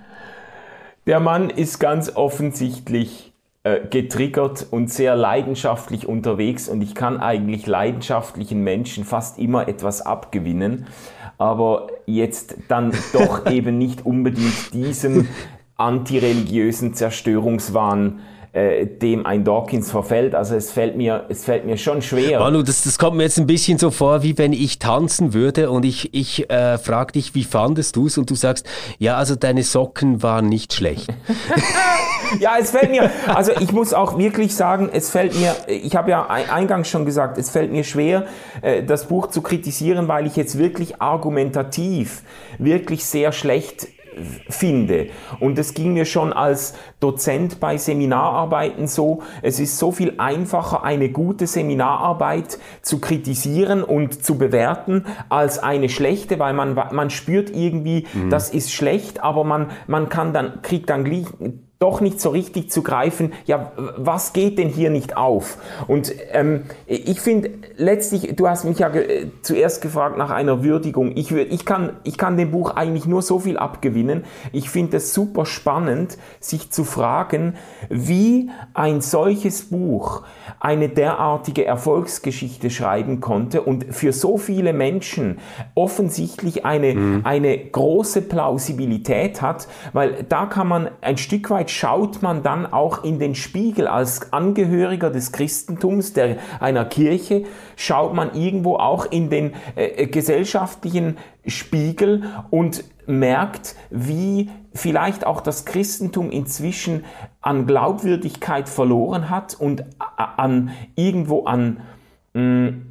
[1.07, 7.67] der Mann ist ganz offensichtlich äh, getriggert und sehr leidenschaftlich unterwegs und ich kann eigentlich
[7.67, 10.87] leidenschaftlichen Menschen fast immer etwas abgewinnen,
[11.37, 15.29] aber jetzt dann doch eben nicht unbedingt diesem
[15.77, 18.21] antireligiösen Zerstörungswahn
[18.53, 20.35] äh, dem ein Dawkins verfällt.
[20.35, 22.41] Also es fällt mir, es fällt mir schon schwer.
[22.41, 25.71] Manu, das, das kommt mir jetzt ein bisschen so vor, wie wenn ich tanzen würde
[25.71, 28.19] und ich, ich äh, frage dich, wie fandest du es?
[28.19, 31.09] Und du sagst, ja, also deine Socken waren nicht schlecht.
[32.41, 36.11] ja, es fällt mir, also ich muss auch wirklich sagen, es fällt mir, ich habe
[36.11, 38.27] ja eingangs schon gesagt, es fällt mir schwer,
[38.62, 42.23] äh, das Buch zu kritisieren, weil ich jetzt wirklich argumentativ
[42.59, 43.88] wirklich sehr schlecht
[44.48, 45.09] finde.
[45.40, 50.85] Und es ging mir schon als Dozent bei Seminararbeiten so, es ist so viel einfacher,
[50.85, 57.51] eine gute Seminararbeit zu kritisieren und zu bewerten, als eine schlechte, weil man, man spürt
[57.51, 58.31] irgendwie, mhm.
[58.31, 61.05] das ist schlecht, aber man, man kann dann, kriegt dann
[61.83, 65.59] doch nicht so richtig zu greifen, ja, was geht denn hier nicht auf?
[65.88, 71.16] Und ähm, ich finde letztlich, du hast mich ja ge zuerst gefragt nach einer Würdigung.
[71.16, 74.25] Ich, ich, kann, ich kann dem Buch eigentlich nur so viel abgewinnen.
[74.53, 77.55] Ich finde es super spannend, sich zu fragen,
[77.88, 80.23] wie ein solches Buch
[80.61, 85.40] eine derartige Erfolgsgeschichte schreiben konnte und für so viele Menschen
[85.75, 87.21] offensichtlich eine, mhm.
[87.25, 93.03] eine große Plausibilität hat, weil da kann man ein Stück weit schaut man dann auch
[93.05, 97.45] in den Spiegel als Angehöriger des Christentums, der, einer Kirche,
[97.77, 105.41] schaut man irgendwo auch in den äh, äh, gesellschaftlichen Spiegel und merkt, wie vielleicht auch
[105.41, 107.05] das Christentum inzwischen
[107.41, 109.85] an Glaubwürdigkeit verloren hat und
[110.17, 111.81] an irgendwo an,
[112.35, 112.87] mh, mm,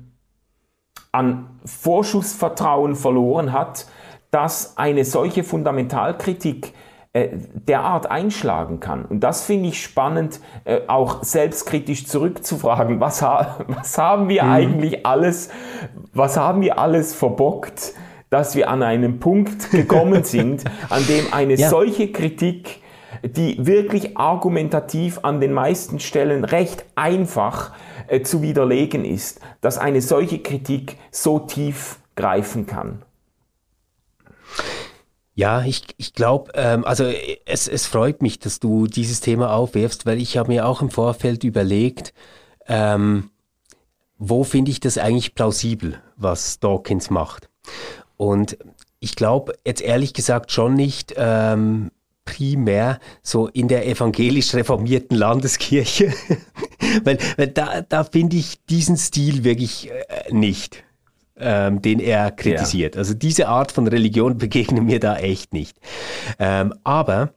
[1.13, 3.85] an Vorschussvertrauen verloren hat,
[4.31, 6.73] dass eine solche Fundamentalkritik
[7.13, 7.29] äh,
[7.67, 9.03] derart einschlagen kann.
[9.03, 14.51] Und das finde ich spannend, äh, auch selbstkritisch zurückzufragen, was, ha was haben wir mhm.
[14.51, 15.49] eigentlich alles,
[16.13, 17.95] was haben wir alles verbockt,
[18.29, 21.67] dass wir an einen Punkt gekommen sind, an dem eine ja.
[21.67, 22.79] solche Kritik,
[23.23, 27.73] die wirklich argumentativ an den meisten Stellen recht einfach
[28.07, 33.01] äh, zu widerlegen ist, dass eine solche Kritik so tief greifen kann.
[35.33, 37.05] Ja, ich, ich glaube, ähm, also
[37.45, 40.89] es, es freut mich, dass du dieses Thema aufwirfst, weil ich habe mir auch im
[40.89, 42.13] Vorfeld überlegt,
[42.67, 43.29] ähm,
[44.17, 47.49] wo finde ich das eigentlich plausibel, was Dawkins macht.
[48.17, 48.57] Und
[48.99, 51.91] ich glaube jetzt ehrlich gesagt schon nicht ähm,
[52.25, 56.13] primär so in der evangelisch reformierten Landeskirche,
[57.03, 60.83] weil, weil da, da finde ich diesen Stil wirklich äh, nicht
[61.41, 62.95] ähm, den er kritisiert.
[62.95, 62.99] Ja.
[62.99, 65.77] Also diese Art von Religion begegnet mir da echt nicht.
[66.39, 67.33] Ähm, aber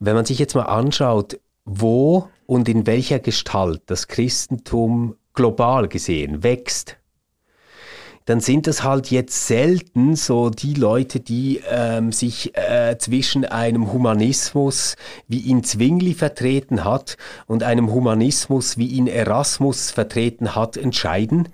[0.00, 6.42] wenn man sich jetzt mal anschaut, wo und in welcher Gestalt das Christentum global gesehen
[6.42, 6.96] wächst,
[8.24, 13.92] dann sind das halt jetzt selten so die Leute, die ähm, sich äh, zwischen einem
[13.92, 14.96] Humanismus,
[15.28, 21.48] wie ihn Zwingli vertreten hat, und einem Humanismus, wie ihn Erasmus vertreten hat, entscheiden,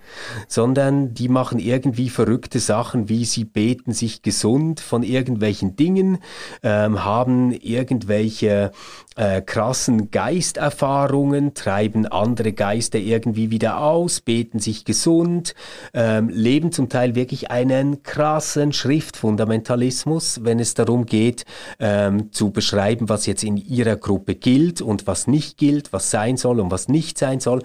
[0.46, 6.18] sondern die machen irgendwie verrückte Sachen, wie sie beten sich gesund von irgendwelchen Dingen,
[6.62, 8.72] ähm, haben irgendwelche
[9.16, 15.54] äh, krassen Geisterfahrungen, treiben andere Geister irgendwie wieder aus, beten sich gesund,
[15.92, 21.44] ähm, leben zum Teil wirklich einen krassen Schriftfundamentalismus, wenn es darum geht,
[21.78, 26.36] ähm, zu beschreiben, was jetzt in ihrer Gruppe gilt und was nicht gilt, was sein
[26.36, 27.62] soll und was nicht sein soll.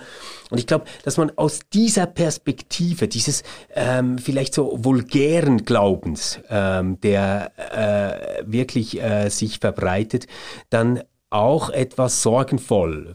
[0.49, 6.99] Und ich glaube, dass man aus dieser Perspektive, dieses ähm, vielleicht so vulgären Glaubens, ähm,
[7.01, 10.27] der äh, wirklich äh, sich verbreitet,
[10.69, 11.01] dann
[11.33, 13.13] auch etwas sorgenvoll,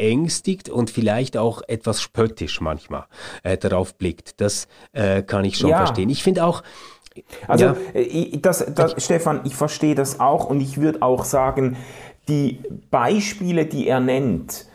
[0.00, 3.04] verängstigt und vielleicht auch etwas spöttisch manchmal
[3.42, 4.40] äh, darauf blickt.
[4.40, 5.78] Das äh, kann ich schon ja.
[5.78, 6.08] verstehen.
[6.08, 6.62] Ich finde auch,
[7.46, 7.76] also, ja.
[7.92, 11.76] Äh, das, das, ich, Stefan, ich verstehe das auch und ich würde auch sagen,
[12.28, 12.60] die
[12.90, 14.66] Beispiele, die er nennt,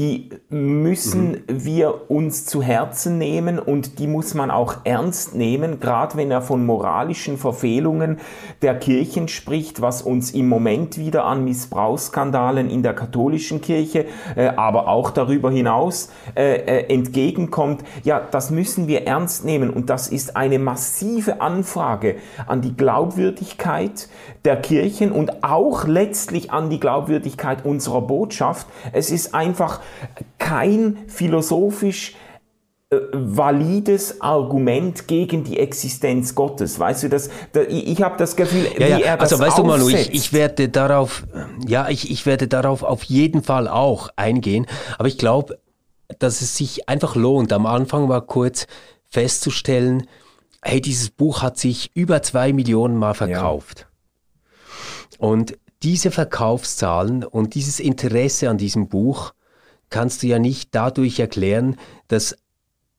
[0.00, 1.64] die müssen mhm.
[1.64, 6.40] wir uns zu Herzen nehmen und die muss man auch ernst nehmen, gerade wenn er
[6.40, 8.18] von moralischen Verfehlungen
[8.62, 14.46] der Kirchen spricht, was uns im Moment wieder an Missbrauchsskandalen in der katholischen Kirche, äh,
[14.56, 17.84] aber auch darüber hinaus äh, äh, entgegenkommt.
[18.02, 24.08] Ja, das müssen wir ernst nehmen und das ist eine massive Anfrage an die Glaubwürdigkeit
[24.46, 28.66] der Kirchen und auch letztlich an die Glaubwürdigkeit unserer Botschaft.
[28.92, 29.80] Es ist einfach
[30.38, 32.14] kein philosophisch
[32.90, 36.78] äh, valides Argument gegen die Existenz Gottes.
[36.78, 38.98] Weißt du, das, da, ich, habe das Gefühl, ja, ja.
[38.98, 39.80] wie er das Also weißt aufsetzt.
[39.80, 41.24] du, Manu, ich, ich werde darauf,
[41.66, 44.66] ja, ich, ich werde darauf auf jeden Fall auch eingehen,
[44.98, 45.58] aber ich glaube,
[46.18, 48.66] dass es sich einfach lohnt, am Anfang mal kurz
[49.08, 50.08] festzustellen,
[50.62, 53.86] hey, dieses Buch hat sich über zwei Millionen Mal verkauft.
[55.12, 55.18] Ja.
[55.28, 59.32] Und diese Verkaufszahlen und dieses Interesse an diesem Buch
[59.90, 61.76] kannst du ja nicht dadurch erklären,
[62.08, 62.36] dass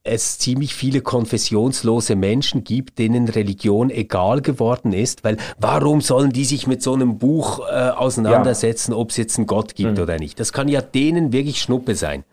[0.04, 6.46] es ziemlich viele konfessionslose Menschen gibt, denen Religion egal geworden ist, weil warum sollen die
[6.46, 8.98] sich mit so einem Buch äh, auseinandersetzen, ja.
[8.98, 10.04] ob es jetzt einen Gott gibt mhm.
[10.04, 10.40] oder nicht?
[10.40, 12.24] Das kann ja denen wirklich Schnuppe sein.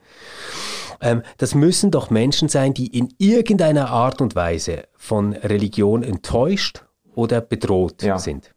[1.00, 6.84] Ähm, das müssen doch Menschen sein, die in irgendeiner Art und Weise von Religion enttäuscht
[7.14, 8.18] oder bedroht ja.
[8.18, 8.54] sind.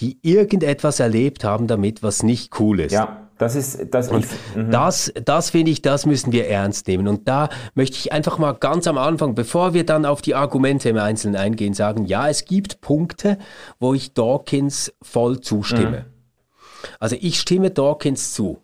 [0.00, 2.92] Die irgendetwas erlebt haben damit, was nicht cool ist.
[2.92, 3.25] Ja.
[3.38, 4.70] Das ist, das, ich, mhm.
[4.70, 7.06] das, das finde ich, das müssen wir ernst nehmen.
[7.06, 10.88] Und da möchte ich einfach mal ganz am Anfang, bevor wir dann auf die Argumente
[10.88, 13.38] im Einzelnen eingehen, sagen, ja, es gibt Punkte,
[13.78, 16.06] wo ich Dawkins voll zustimme.
[16.08, 16.90] Mhm.
[16.98, 18.62] Also ich stimme Dawkins zu,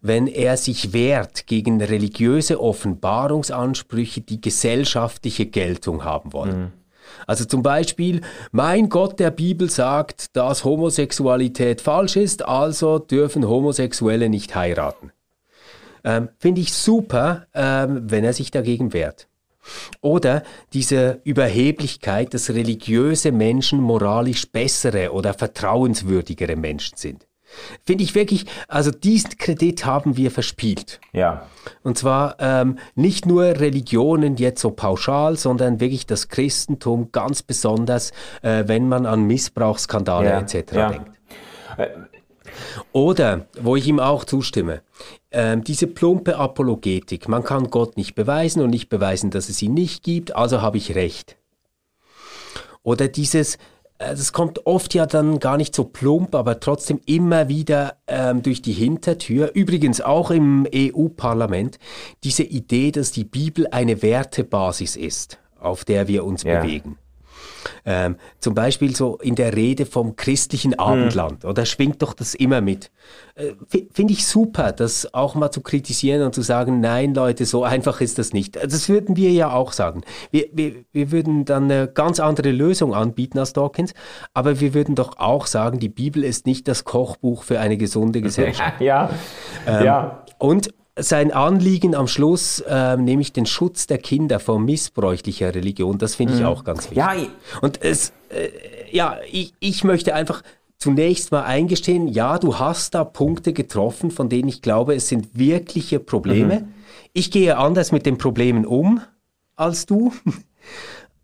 [0.00, 6.60] wenn er sich wehrt gegen religiöse Offenbarungsansprüche, die gesellschaftliche Geltung haben wollen.
[6.60, 6.72] Mhm.
[7.26, 14.28] Also zum Beispiel, mein Gott der Bibel sagt, dass Homosexualität falsch ist, also dürfen Homosexuelle
[14.28, 15.12] nicht heiraten.
[16.04, 19.28] Ähm, Finde ich super, ähm, wenn er sich dagegen wehrt.
[20.00, 27.27] Oder diese Überheblichkeit, dass religiöse Menschen moralisch bessere oder vertrauenswürdigere Menschen sind.
[27.84, 31.00] Finde ich wirklich, also diesen Kredit haben wir verspielt.
[31.12, 31.46] Ja.
[31.82, 38.12] Und zwar ähm, nicht nur Religionen jetzt so pauschal, sondern wirklich das Christentum ganz besonders,
[38.42, 40.40] äh, wenn man an Missbrauchsskandale ja.
[40.40, 40.72] etc.
[40.72, 40.88] Ja.
[40.90, 41.10] denkt.
[42.92, 44.82] Oder, wo ich ihm auch zustimme,
[45.30, 47.28] äh, diese plumpe Apologetik.
[47.28, 50.78] Man kann Gott nicht beweisen und nicht beweisen, dass es ihn nicht gibt, also habe
[50.78, 51.36] ich recht.
[52.82, 53.58] Oder dieses,
[53.98, 58.62] das kommt oft ja dann gar nicht so plump, aber trotzdem immer wieder ähm, durch
[58.62, 59.50] die Hintertür.
[59.54, 61.78] Übrigens auch im EU-Parlament
[62.22, 66.60] diese Idee, dass die Bibel eine Wertebasis ist, auf der wir uns ja.
[66.60, 66.96] bewegen.
[67.90, 70.78] Ähm, zum Beispiel so in der Rede vom christlichen hm.
[70.78, 71.48] Abendland, mhm.
[71.48, 72.90] oder schwingt doch das immer mit.
[73.34, 73.52] Äh,
[73.92, 78.02] Finde ich super, das auch mal zu kritisieren und zu sagen, nein Leute, so einfach
[78.02, 78.56] ist das nicht.
[78.56, 80.02] Das würden wir ja auch sagen.
[80.30, 83.94] Wir, wir, wir würden dann eine ganz andere Lösung anbieten als Dawkins,
[84.34, 88.20] aber wir würden doch auch sagen, die Bibel ist nicht das Kochbuch für eine gesunde
[88.28, 88.82] Gesellschaft.
[88.82, 89.08] ja,
[89.66, 90.24] ähm, ja.
[90.36, 96.14] Und sein Anliegen am Schluss, äh, nämlich den Schutz der Kinder vor missbräuchlicher Religion, das
[96.14, 96.46] finde ich mhm.
[96.46, 96.98] auch ganz wichtig.
[96.98, 97.14] Ja,
[97.60, 98.48] und es, äh,
[98.90, 100.42] ja, ich, ich möchte einfach
[100.78, 105.28] zunächst mal eingestehen, ja, du hast da Punkte getroffen, von denen ich glaube, es sind
[105.32, 106.60] wirkliche Probleme.
[106.60, 106.68] Mhm.
[107.12, 109.00] Ich gehe anders mit den Problemen um
[109.56, 110.12] als du.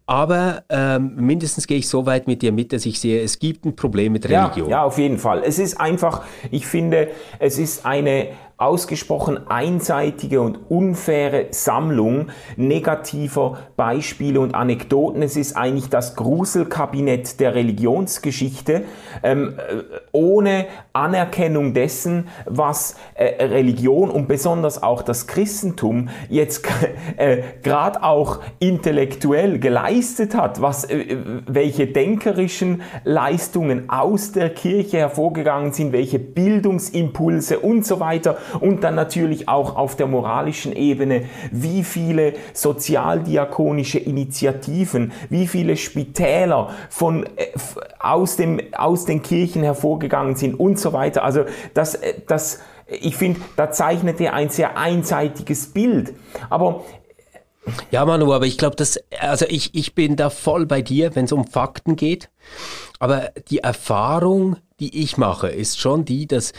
[0.06, 3.64] Aber ähm, mindestens gehe ich so weit mit dir mit, dass ich sehe, es gibt
[3.64, 4.68] ein Problem mit Religion.
[4.68, 5.42] Ja, ja, auf jeden Fall.
[5.42, 7.08] Es ist einfach, ich finde,
[7.38, 15.22] es ist eine, ausgesprochen einseitige und unfaire Sammlung negativer Beispiele und Anekdoten.
[15.22, 18.84] Es ist eigentlich das Gruselkabinett der Religionsgeschichte,
[19.24, 26.64] ähm, äh, ohne Anerkennung dessen, was äh, Religion und besonders auch das Christentum jetzt
[27.16, 31.16] äh, gerade auch intellektuell geleistet hat, was, äh,
[31.48, 38.94] welche denkerischen Leistungen aus der Kirche hervorgegangen sind, welche Bildungsimpulse und so weiter und dann
[38.94, 47.46] natürlich auch auf der moralischen Ebene, wie viele sozialdiakonische Initiativen, wie viele Spitäler von, äh,
[47.98, 51.24] aus, dem, aus den Kirchen hervorgegangen sind und so weiter.
[51.24, 56.14] Also das, äh, das, ich finde, da zeichnet er ein sehr einseitiges Bild.
[56.50, 56.84] Aber
[57.90, 58.76] ja, Manu, aber ich glaube,
[59.20, 62.28] also ich, ich bin da voll bei dir, wenn es um Fakten geht.
[62.98, 66.52] Aber die Erfahrung, die ich mache, ist schon die, dass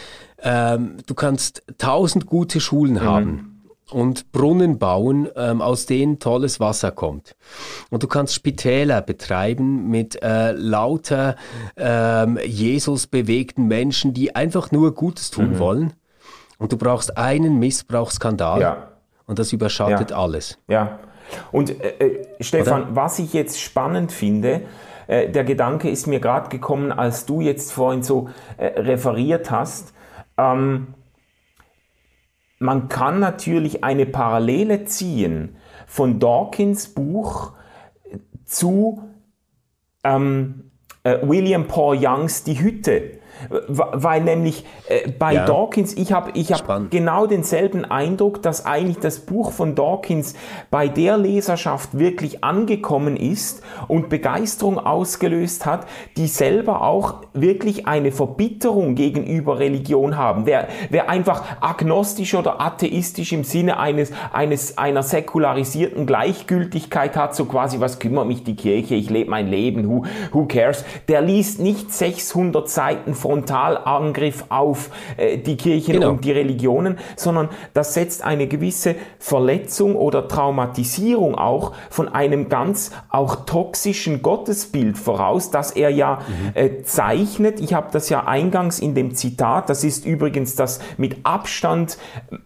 [0.46, 3.02] ähm, du kannst tausend gute Schulen mhm.
[3.02, 3.56] haben
[3.92, 7.36] und Brunnen bauen, ähm, aus denen tolles Wasser kommt.
[7.90, 11.36] Und du kannst Spitäler betreiben mit äh, lauter
[11.76, 15.60] ähm, Jesus bewegten Menschen, die einfach nur Gutes tun mhm.
[15.60, 15.94] wollen.
[16.58, 18.62] Und du brauchst einen Missbrauchsskandal.
[18.62, 18.88] Ja.
[19.28, 20.18] Und das überschattet ja.
[20.18, 20.60] alles.
[20.68, 21.00] Ja.
[21.52, 22.96] Und äh, äh Stefan, Oder?
[22.96, 24.62] was ich jetzt spannend finde,
[25.08, 29.95] äh, der Gedanke ist mir gerade gekommen, als du jetzt vorhin so äh, referiert hast,
[30.38, 30.94] ähm,
[32.60, 37.54] man kann natürlich eine Parallele ziehen von Dawkins Buch
[38.46, 39.10] zu
[40.04, 40.72] ähm,
[41.04, 43.20] äh, William Paul Youngs Die Hütte.
[43.68, 45.46] Weil nämlich äh, bei ja.
[45.46, 50.36] Dawkins, ich habe ich hab genau denselben Eindruck, dass eigentlich das Buch von Dawkins
[50.72, 55.86] bei der Leserschaft wirklich angekommen ist und Begeisterung ausgelöst hat,
[56.18, 60.46] die selber auch wirklich eine Verbitterung gegenüber Religion haben.
[60.46, 67.46] Wer, wer einfach agnostisch oder atheistisch im Sinne eines, eines, einer säkularisierten Gleichgültigkeit hat, so
[67.46, 71.60] quasi, was kümmert mich die Kirche, ich lebe mein Leben, who, who cares, der liest
[71.60, 76.12] nicht 600 Seiten Frontalangriff auf äh, die Kirchen genau.
[76.12, 82.92] und die Religionen, sondern das setzt eine gewisse Verletzung oder Traumatisierung auch von einem ganz
[83.10, 86.52] auch toxischen Gottesbild voraus, das er ja mhm.
[86.54, 87.60] äh, zeichnet.
[87.60, 91.98] Ich habe das ja eingangs in dem Zitat, das ist übrigens das mit Abstand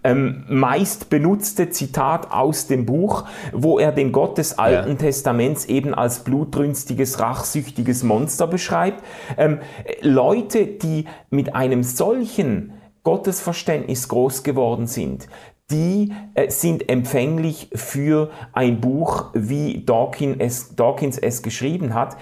[0.05, 4.95] ähm, meist benutzte Zitat aus dem Buch, wo er den Gott des Alten ja.
[4.95, 9.03] Testaments eben als blutrünstiges, rachsüchtiges Monster beschreibt.
[9.37, 9.59] Ähm,
[10.01, 15.27] Leute, die mit einem solchen Gottesverständnis groß geworden sind,
[15.71, 22.17] die äh, sind empfänglich für ein Buch, wie Dawkins es, Dawkins es geschrieben hat.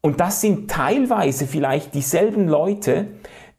[0.00, 3.08] Und das sind teilweise vielleicht dieselben Leute,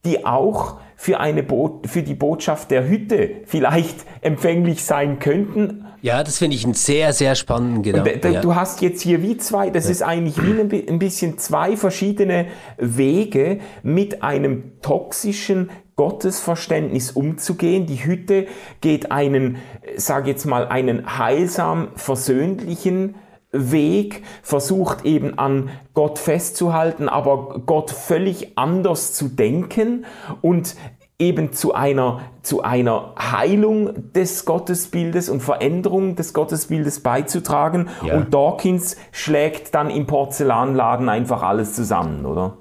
[0.05, 6.24] die auch für, eine Bo für die Botschaft der Hütte vielleicht empfänglich sein könnten ja,
[6.24, 8.34] das finde ich einen sehr, sehr spannenden Gedanken.
[8.34, 8.41] Ja.
[8.41, 9.91] Du hast jetzt hier wie zwei, das ja.
[9.91, 17.88] ist eigentlich wie ein bisschen zwei verschiedene Wege mit einem toxischen Gottesverständnis umzugehen.
[17.88, 18.48] Die Hütte
[18.82, 19.58] geht einen,
[19.98, 23.16] sag jetzt mal, einen heilsam versöhnlichen
[23.52, 30.06] Weg, versucht eben an Gott festzuhalten, aber Gott völlig anders zu denken
[30.41, 30.76] und
[31.20, 37.89] eben zu einer, zu einer Heilung des Gottesbildes und Veränderung des Gottesbildes beizutragen.
[38.05, 38.15] Ja.
[38.15, 42.57] Und Dawkins schlägt dann im Porzellanladen einfach alles zusammen, oder?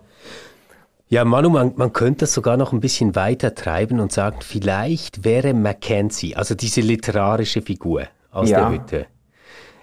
[1.09, 5.25] Ja, Manu, man, man könnte das sogar noch ein bisschen weiter treiben und sagen, vielleicht
[5.25, 8.61] wäre Mackenzie, also diese literarische Figur aus ja.
[8.61, 9.07] der Hütte,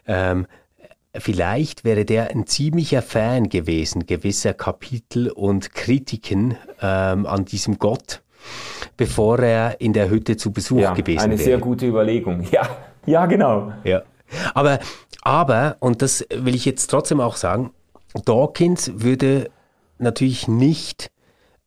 [0.06, 0.48] ähm,
[1.16, 8.23] vielleicht wäre der ein ziemlicher Fan gewesen gewisser Kapitel und Kritiken ähm, an diesem Gott
[8.98, 11.24] bevor er in der Hütte zu Besuch ja, gewesen wäre.
[11.24, 12.48] Eine sehr gute Überlegung.
[12.52, 12.68] Ja,
[13.06, 13.74] ja, genau.
[13.84, 14.04] Ja.
[14.54, 14.80] Aber,
[15.22, 17.72] aber, und das will ich jetzt trotzdem auch sagen,
[18.26, 19.50] Dawkins würde
[19.98, 21.12] natürlich nicht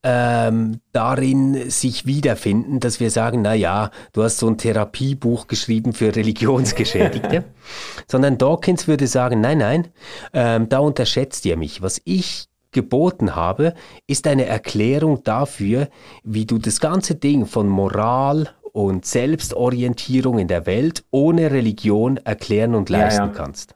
[0.09, 5.93] ähm, darin sich wiederfinden, dass wir sagen, na ja, du hast so ein Therapiebuch geschrieben
[5.93, 7.43] für Religionsgeschädigte,
[8.07, 9.89] sondern Dawkins würde sagen, nein, nein,
[10.33, 11.83] ähm, da unterschätzt ihr mich.
[11.83, 12.47] Was ich
[12.77, 13.73] geboten habe,
[14.07, 15.89] ist eine Erklärung dafür,
[16.23, 22.75] wie du das ganze Ding von Moral und Selbstorientierung in der Welt ohne Religion erklären
[22.75, 23.33] und leisten ja, ja.
[23.33, 23.75] kannst.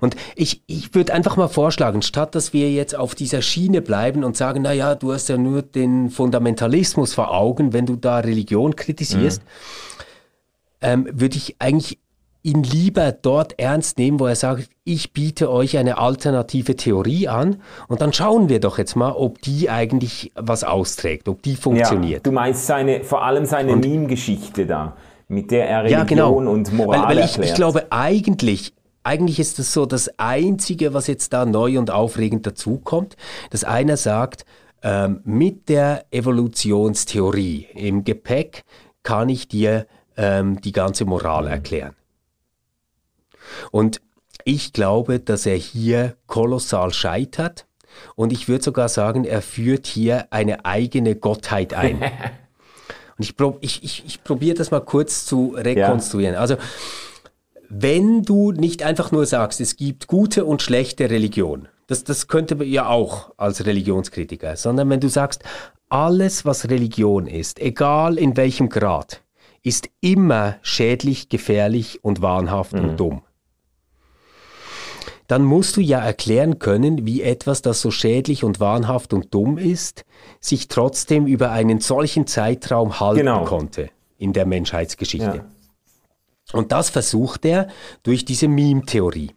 [0.00, 4.24] Und ich, ich würde einfach mal vorschlagen, statt dass wir jetzt auf dieser Schiene bleiben
[4.24, 8.18] und sagen, na ja, du hast ja nur den Fundamentalismus vor Augen, wenn du da
[8.18, 9.46] Religion kritisierst, mhm.
[10.80, 12.00] ähm, würde ich eigentlich
[12.44, 17.62] ihn lieber dort ernst nehmen, wo er sagt, ich biete euch eine alternative Theorie an
[17.88, 22.18] und dann schauen wir doch jetzt mal, ob die eigentlich was austrägt, ob die funktioniert.
[22.18, 24.94] Ja, du meinst seine, vor allem seine Meme-Geschichte da,
[25.26, 26.34] mit der er Religion ja, genau.
[26.34, 27.48] und Moral weil, weil ich, erklärt.
[27.48, 32.46] Ich glaube eigentlich, eigentlich ist das so das Einzige, was jetzt da neu und aufregend
[32.46, 33.16] dazukommt,
[33.50, 34.44] dass einer sagt,
[34.82, 38.64] ähm, mit der Evolutionstheorie im Gepäck
[39.02, 39.86] kann ich dir
[40.18, 41.94] ähm, die ganze Moral erklären.
[43.70, 44.00] Und
[44.44, 47.66] ich glaube, dass er hier kolossal scheitert.
[48.16, 52.02] Und ich würde sogar sagen, er führt hier eine eigene Gottheit ein.
[53.16, 56.34] Und ich, prob, ich, ich, ich probiere das mal kurz zu rekonstruieren.
[56.34, 56.40] Ja.
[56.40, 56.56] Also,
[57.68, 62.56] wenn du nicht einfach nur sagst, es gibt gute und schlechte Religion, das, das könnte
[62.56, 65.44] man ja auch als Religionskritiker, sondern wenn du sagst,
[65.88, 69.22] alles, was Religion ist, egal in welchem Grad,
[69.62, 72.80] ist immer schädlich, gefährlich und wahnhaft mhm.
[72.80, 73.22] und dumm
[75.26, 79.58] dann musst du ja erklären können, wie etwas, das so schädlich und wahnhaft und dumm
[79.58, 80.04] ist,
[80.40, 83.44] sich trotzdem über einen solchen Zeitraum halten genau.
[83.44, 85.36] konnte in der Menschheitsgeschichte.
[85.36, 85.44] Ja.
[86.52, 87.68] Und das versucht er
[88.02, 89.32] durch diese Meme-Theorie.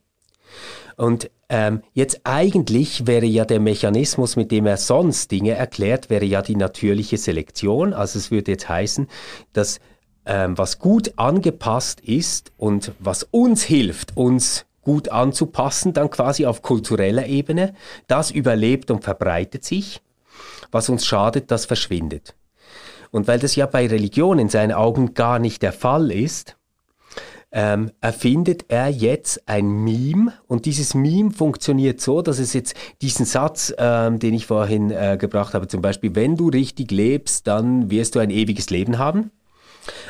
[0.97, 6.25] Und ähm, jetzt eigentlich wäre ja der Mechanismus, mit dem er sonst Dinge erklärt, wäre
[6.25, 7.93] ja die natürliche Selektion.
[7.93, 9.07] Also es würde jetzt heißen,
[9.53, 9.79] dass
[10.25, 16.61] ähm, was gut angepasst ist und was uns hilft, uns gut anzupassen, dann quasi auf
[16.61, 17.73] kultureller Ebene.
[18.07, 20.01] Das überlebt und verbreitet sich.
[20.71, 22.35] Was uns schadet, das verschwindet.
[23.11, 26.55] Und weil das ja bei Religion in seinen Augen gar nicht der Fall ist,
[27.51, 33.25] ähm, erfindet er jetzt ein Meme und dieses Meme funktioniert so, dass es jetzt diesen
[33.25, 37.91] Satz, ähm, den ich vorhin äh, gebracht habe, zum Beispiel, wenn du richtig lebst, dann
[37.91, 39.31] wirst du ein ewiges Leben haben.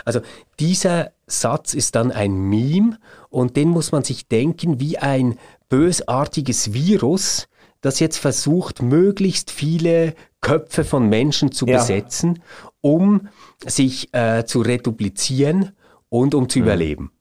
[0.05, 0.21] Also
[0.59, 2.97] dieser Satz ist dann ein Meme
[3.29, 5.37] und den muss man sich denken wie ein
[5.69, 7.49] bösartiges Virus,
[7.81, 11.77] das jetzt versucht, möglichst viele Köpfe von Menschen zu ja.
[11.77, 12.41] besetzen,
[12.81, 13.27] um
[13.65, 15.73] sich äh, zu reduplizieren
[16.09, 16.65] und um zu mhm.
[16.65, 17.11] überleben.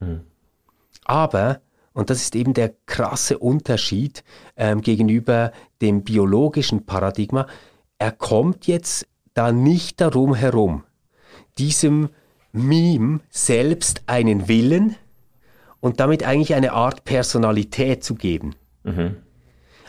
[0.00, 0.20] Mhm.
[1.04, 1.60] Aber,
[1.94, 4.22] und das ist eben der krasse Unterschied
[4.56, 7.46] ähm, gegenüber dem biologischen Paradigma,
[7.98, 10.84] er kommt jetzt da nicht darum herum,
[11.58, 12.10] diesem
[12.56, 14.96] Meme selbst einen Willen
[15.80, 18.54] und damit eigentlich eine Art Personalität zu geben.
[18.84, 19.16] Mhm.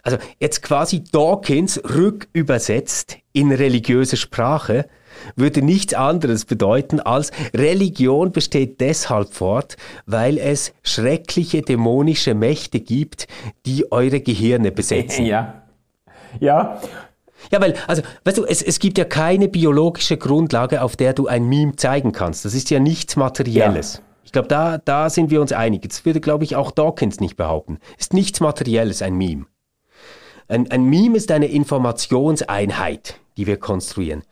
[0.04, 4.88] Also jetzt quasi Dawkins rückübersetzt in religiöse Sprache
[5.36, 13.28] würde nichts anderes bedeuten als Religion besteht deshalb fort, weil es schreckliche dämonische Mächte gibt,
[13.66, 15.26] die eure Gehirne besetzen.
[15.28, 15.64] Ja.
[16.40, 16.82] Ja.
[17.52, 21.28] Ja, weil, also, weißt du, es, es gibt ja keine biologische Grundlage, auf der du
[21.28, 22.46] ein Meme zeigen kannst.
[22.46, 23.96] Das ist ja nichts Materielles.
[23.96, 24.02] Ja.
[24.26, 25.88] Ich glaube, da, da sind wir uns einig.
[25.88, 27.80] Das würde, glaube ich, auch Dawkins nicht behaupten.
[27.98, 29.46] Ist nichts Materielles, ein Meme.
[30.50, 34.24] Ein, ein Meme ist eine Informationseinheit, die wir konstruieren.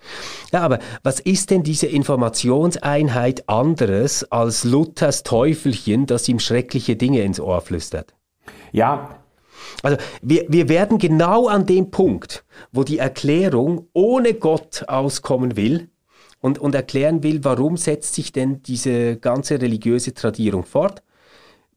[0.51, 7.21] Ja, aber was ist denn diese Informationseinheit anderes als Luthers Teufelchen, das ihm schreckliche Dinge
[7.21, 8.13] ins Ohr flüstert?
[8.71, 9.19] Ja.
[9.83, 15.89] Also wir, wir werden genau an dem Punkt, wo die Erklärung ohne Gott auskommen will,
[16.45, 21.01] und, und erklären will, warum setzt sich denn diese ganze religiöse Tradierung fort,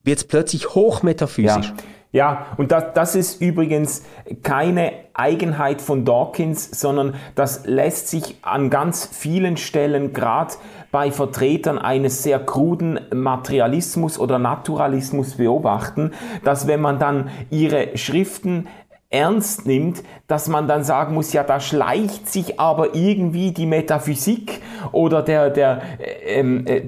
[0.05, 1.69] wird es plötzlich hochmetaphysisch.
[1.69, 1.75] Ja.
[2.11, 4.03] Ja, und das, das ist übrigens
[4.43, 10.55] keine Eigenheit von Dawkins, sondern das lässt sich an ganz vielen Stellen, gerade
[10.91, 16.13] bei Vertretern eines sehr kruden Materialismus oder Naturalismus beobachten,
[16.45, 18.69] dass wenn man dann ihre Schriften
[19.11, 24.61] ernst nimmt, dass man dann sagen muss, ja, da schleicht sich aber irgendwie die Metaphysik
[24.93, 25.81] oder der, der,
[26.27, 26.83] ähm, äh,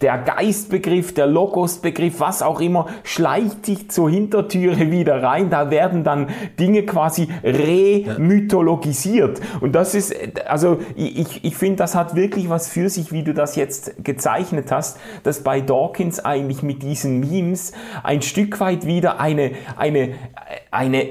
[0.00, 5.50] der Geistbegriff, der Logosbegriff, was auch immer, schleicht sich zur Hintertüre wieder rein.
[5.50, 6.28] Da werden dann
[6.60, 9.40] Dinge quasi remythologisiert.
[9.60, 10.14] Und das ist,
[10.48, 14.70] also ich, ich finde, das hat wirklich was für sich, wie du das jetzt gezeichnet
[14.70, 17.72] hast, dass bei Dawkins eigentlich mit diesen Memes
[18.04, 20.14] ein Stück weit wieder eine, eine,
[20.70, 21.08] eine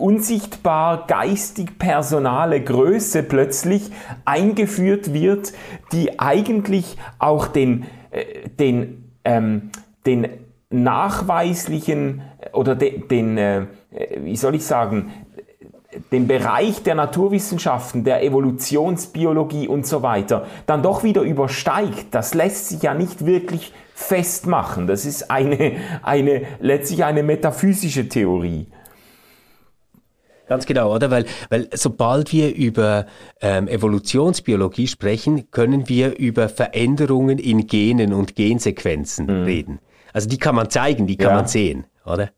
[0.00, 3.90] unsichtbar geistig personale Größe plötzlich
[4.24, 5.52] eingeführt wird,
[5.92, 9.70] die eigentlich auch den, äh, den, ähm,
[10.06, 10.28] den
[10.70, 12.22] nachweislichen
[12.52, 13.66] oder de, den, äh,
[14.22, 15.10] wie soll ich sagen,
[16.12, 22.06] den Bereich der Naturwissenschaften, der Evolutionsbiologie und so weiter, dann doch wieder übersteigt.
[22.12, 24.86] Das lässt sich ja nicht wirklich festmachen.
[24.86, 25.72] Das ist eine,
[26.02, 28.66] eine, letztlich eine metaphysische Theorie.
[30.50, 31.12] Ganz genau, oder?
[31.12, 33.06] Weil, weil sobald wir über
[33.40, 39.44] ähm, Evolutionsbiologie sprechen, können wir über Veränderungen in Genen und Gensequenzen mhm.
[39.44, 39.78] reden.
[40.12, 41.36] Also die kann man zeigen, die kann ja.
[41.36, 42.30] man sehen, oder?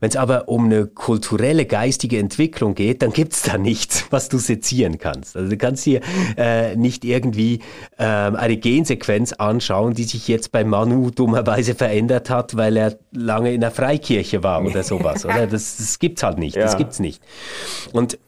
[0.00, 4.28] Wenn es aber um eine kulturelle, geistige Entwicklung geht, dann gibt es da nichts, was
[4.28, 5.36] du sezieren kannst.
[5.36, 6.00] Also du kannst hier
[6.36, 7.60] äh, nicht irgendwie
[7.98, 13.52] äh, eine Gensequenz anschauen, die sich jetzt bei Manu dummerweise verändert hat, weil er lange
[13.52, 15.24] in der Freikirche war oder sowas.
[15.24, 15.46] oder?
[15.46, 16.56] Das, das gibt's halt nicht.
[16.56, 16.62] Ja.
[16.62, 17.22] Das gibt's nicht.
[17.92, 18.18] Und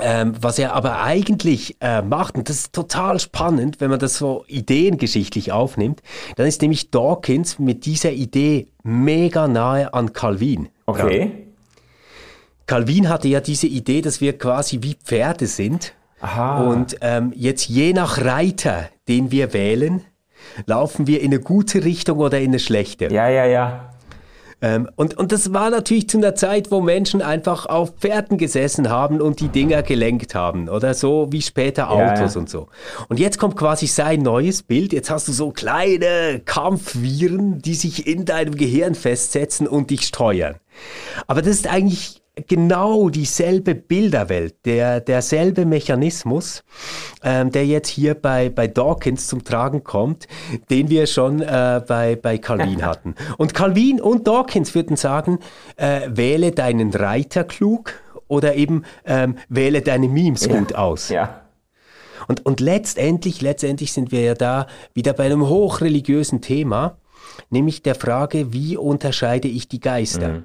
[0.00, 4.16] ähm, was er aber eigentlich äh, macht, und das ist total spannend, wenn man das
[4.16, 6.02] so ideengeschichtlich aufnimmt,
[6.36, 10.68] dann ist nämlich Dawkins mit dieser Idee mega nahe an Calvin.
[10.86, 11.18] Okay.
[11.18, 11.32] Dran.
[12.66, 15.94] Calvin hatte ja diese Idee, dass wir quasi wie Pferde sind.
[16.20, 16.64] Aha.
[16.64, 20.04] Und ähm, jetzt je nach Reiter, den wir wählen,
[20.66, 23.06] laufen wir in eine gute Richtung oder in eine schlechte.
[23.12, 23.87] Ja, ja, ja.
[24.60, 28.90] Ähm, und, und das war natürlich zu einer Zeit, wo Menschen einfach auf Pferden gesessen
[28.90, 30.68] haben und die Dinger gelenkt haben.
[30.68, 32.36] Oder so wie später Autos ja, ja.
[32.36, 32.68] und so.
[33.08, 34.92] Und jetzt kommt quasi sein neues Bild.
[34.92, 40.56] Jetzt hast du so kleine Kampfviren, die sich in deinem Gehirn festsetzen und dich steuern.
[41.26, 46.64] Aber das ist eigentlich genau dieselbe Bilderwelt, der, derselbe Mechanismus,
[47.22, 50.26] ähm, der jetzt hier bei, bei Dawkins zum Tragen kommt,
[50.70, 53.14] den wir schon äh, bei, bei Calvin hatten.
[53.36, 55.38] Und Calvin und Dawkins würden sagen,
[55.76, 57.94] äh, wähle deinen Reiter klug
[58.28, 60.58] oder eben ähm, wähle deine Memes ja.
[60.58, 61.08] gut aus.
[61.08, 61.42] Ja.
[62.28, 66.98] Und, und letztendlich, letztendlich sind wir ja da wieder bei einem hochreligiösen Thema,
[67.50, 70.28] nämlich der Frage, wie unterscheide ich die Geister?
[70.28, 70.44] Mhm.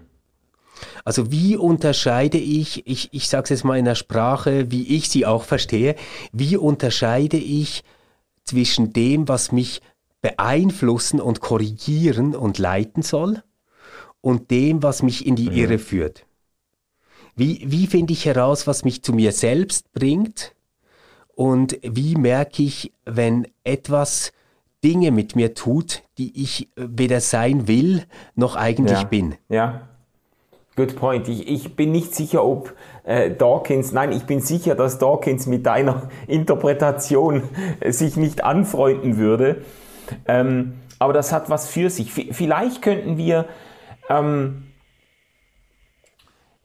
[1.06, 5.10] Also wie unterscheide ich, ich, ich sage es jetzt mal in der Sprache, wie ich
[5.10, 5.96] sie auch verstehe,
[6.32, 7.84] wie unterscheide ich
[8.44, 9.82] zwischen dem, was mich
[10.22, 13.44] beeinflussen und korrigieren und leiten soll
[14.22, 15.56] und dem, was mich in die mhm.
[15.58, 16.26] Irre führt.
[17.36, 20.56] Wie, wie finde ich heraus, was mich zu mir selbst bringt?
[21.36, 24.34] Und wie merke ich, wenn etwas
[24.84, 28.04] Dinge mit mir tut, die ich weder sein will,
[28.36, 29.04] noch eigentlich ja.
[29.04, 29.36] bin?
[29.50, 29.90] Ja.
[30.76, 31.28] Good point.
[31.28, 35.66] Ich, ich bin nicht sicher, ob äh, Dawkins, nein, ich bin sicher, dass Dawkins mit
[35.66, 37.44] deiner Interpretation
[37.88, 39.62] sich nicht anfreunden würde.
[40.28, 42.12] Ähm, aber das hat was für sich.
[42.12, 43.46] V vielleicht könnten wir,
[44.10, 44.64] ähm,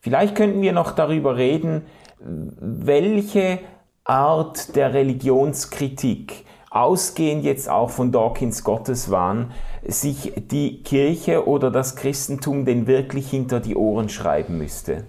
[0.01, 1.83] vielleicht könnten wir noch darüber reden,
[2.21, 3.59] welche
[4.05, 9.53] Art der Religionskritik, ausgehend jetzt auch von Dawkins Gotteswahn,
[9.89, 15.05] sich die Kirche oder das Christentum denn wirklich hinter die Ohren schreiben müsste.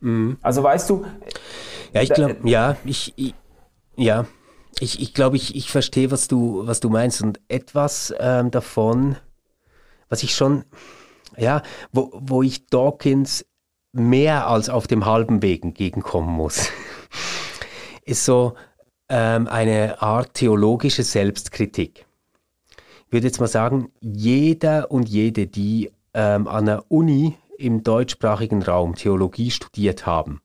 [0.00, 0.36] Mhm.
[0.42, 1.06] Also weißt du.
[1.94, 3.34] Ja, ich glaube, ja, ich, ich,
[3.96, 4.26] ja,
[4.78, 7.22] ich, ich glaube, ich, ich verstehe, was du, was du meinst.
[7.22, 9.16] Und etwas ähm, davon,
[10.10, 10.64] was ich schon,
[11.38, 13.46] ja, wo, wo ich Dawkins
[13.92, 16.68] mehr als auf dem halben Weg entgegenkommen muss,
[18.04, 18.52] ist so
[19.08, 22.04] ähm, eine Art theologische Selbstkritik.
[23.10, 28.94] Würde jetzt mal sagen, jeder und jede, die ähm, an der Uni im deutschsprachigen Raum
[28.94, 30.40] Theologie studiert haben,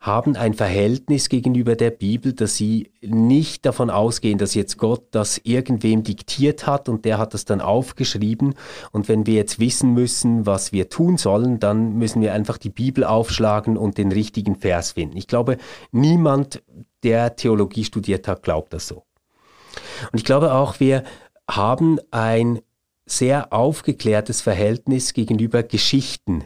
[0.00, 5.38] haben ein Verhältnis gegenüber der Bibel, dass sie nicht davon ausgehen, dass jetzt Gott das
[5.42, 8.54] irgendwem diktiert hat und der hat das dann aufgeschrieben.
[8.92, 12.70] Und wenn wir jetzt wissen müssen, was wir tun sollen, dann müssen wir einfach die
[12.70, 15.16] Bibel aufschlagen und den richtigen Vers finden.
[15.16, 15.58] Ich glaube,
[15.90, 16.62] niemand,
[17.02, 19.07] der Theologie studiert hat, glaubt das so.
[20.12, 21.04] Und ich glaube auch, wir
[21.50, 22.60] haben ein
[23.06, 26.44] sehr aufgeklärtes Verhältnis gegenüber Geschichten,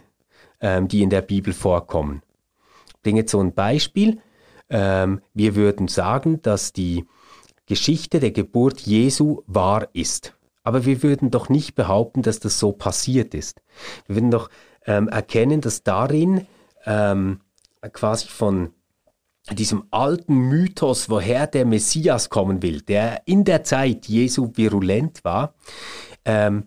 [0.61, 2.21] ähm, die in der Bibel vorkommen
[3.03, 4.19] bringe jetzt so ein Beispiel.
[4.69, 7.05] Ähm, wir würden sagen, dass die
[7.67, 10.33] Geschichte der Geburt Jesu wahr ist.
[10.63, 13.61] Aber wir würden doch nicht behaupten, dass das so passiert ist.
[14.07, 14.49] Wir würden doch
[14.85, 16.47] ähm, erkennen, dass darin
[16.85, 17.41] ähm,
[17.91, 18.71] quasi von
[19.51, 25.53] diesem alten Mythos, woher der Messias kommen will, der in der Zeit Jesu virulent war,
[26.25, 26.63] ähm,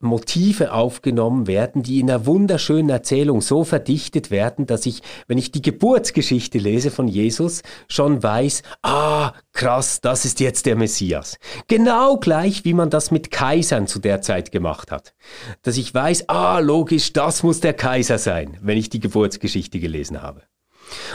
[0.00, 5.50] Motive aufgenommen werden, die in einer wunderschönen Erzählung so verdichtet werden, dass ich, wenn ich
[5.50, 11.38] die Geburtsgeschichte lese von Jesus, schon weiß, ah, krass, das ist jetzt der Messias.
[11.66, 15.14] Genau gleich, wie man das mit Kaisern zu der Zeit gemacht hat.
[15.62, 20.22] Dass ich weiß, ah, logisch, das muss der Kaiser sein, wenn ich die Geburtsgeschichte gelesen
[20.22, 20.42] habe.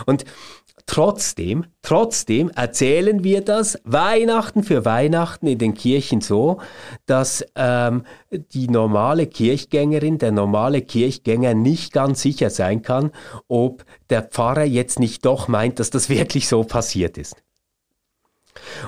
[0.06, 0.26] Und
[0.86, 6.60] Trotzdem, trotzdem erzählen wir das Weihnachten für Weihnachten in den Kirchen so,
[7.06, 13.12] dass ähm, die normale Kirchgängerin, der normale Kirchgänger nicht ganz sicher sein kann,
[13.48, 17.36] ob der Pfarrer jetzt nicht doch meint, dass das wirklich so passiert ist.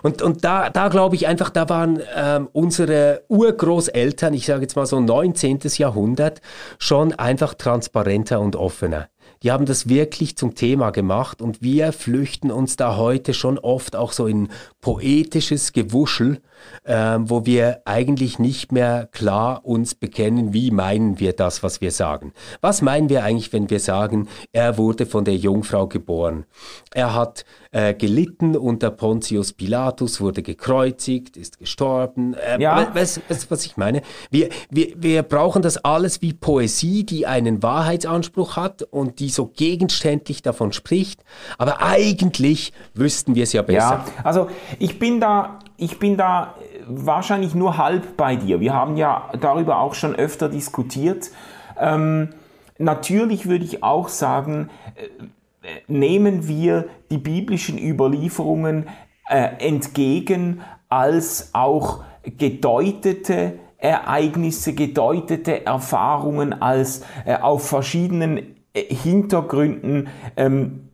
[0.03, 4.75] Und, und da, da glaube ich einfach, da waren ähm, unsere Urgroßeltern, ich sage jetzt
[4.75, 5.59] mal so 19.
[5.77, 6.41] Jahrhundert,
[6.77, 9.09] schon einfach transparenter und offener
[9.43, 13.95] die haben das wirklich zum Thema gemacht und wir flüchten uns da heute schon oft
[13.95, 14.49] auch so in
[14.81, 16.41] poetisches Gewuschel,
[16.83, 21.91] äh, wo wir eigentlich nicht mehr klar uns bekennen, wie meinen wir das, was wir
[21.91, 22.33] sagen.
[22.61, 26.45] Was meinen wir eigentlich, wenn wir sagen, er wurde von der Jungfrau geboren?
[26.93, 32.33] Er hat äh, gelitten unter Pontius Pilatus, wurde gekreuzigt, ist gestorben.
[32.33, 32.95] Äh, ja.
[32.95, 34.01] Weißt du, was ich meine?
[34.29, 39.47] Wir, wir, wir brauchen das alles wie Poesie, die einen Wahrheitsanspruch hat und die so
[39.47, 41.23] gegenständlich davon spricht.
[41.57, 44.05] Aber eigentlich wüssten wir es ja besser.
[44.05, 44.47] Ja, also
[44.79, 46.55] ich bin da, ich bin da
[46.87, 48.59] wahrscheinlich nur halb bei dir.
[48.59, 51.31] Wir haben ja darüber auch schon öfter diskutiert.
[51.79, 52.29] Ähm,
[52.77, 58.87] natürlich würde ich auch sagen, äh, nehmen wir die biblischen Überlieferungen
[59.29, 70.07] äh, entgegen als auch gedeutete Ereignisse, gedeutete Erfahrungen, als äh, auf verschiedenen äh, Hintergründen
[70.37, 70.84] ähm,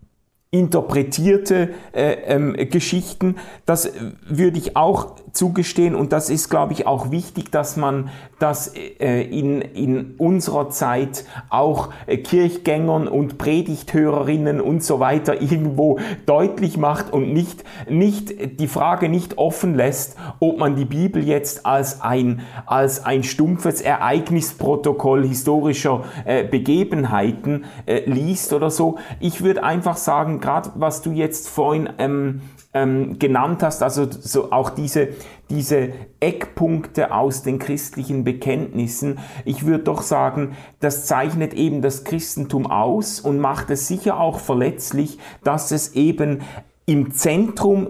[0.52, 3.38] interpretierte äh, ähm, Geschichten.
[3.66, 3.90] Das
[4.28, 9.22] würde ich auch zugestehen und das ist, glaube ich, auch wichtig, dass man das äh,
[9.22, 17.14] in, in unserer Zeit auch äh, Kirchgängern und Predigthörerinnen und so weiter irgendwo deutlich macht
[17.14, 22.42] und nicht, nicht die Frage nicht offen lässt, ob man die Bibel jetzt als ein,
[22.66, 28.98] als ein stumpfes Ereignisprotokoll historischer äh, Begebenheiten äh, liest oder so.
[29.22, 32.42] Ich würde einfach sagen, gerade was du jetzt vorhin ähm,
[32.74, 35.10] ähm, genannt hast, also so auch diese,
[35.50, 35.90] diese
[36.20, 43.20] Eckpunkte aus den christlichen Bekenntnissen, ich würde doch sagen, das zeichnet eben das Christentum aus
[43.20, 46.42] und macht es sicher auch verletzlich, dass es eben
[46.86, 47.88] im Zentrum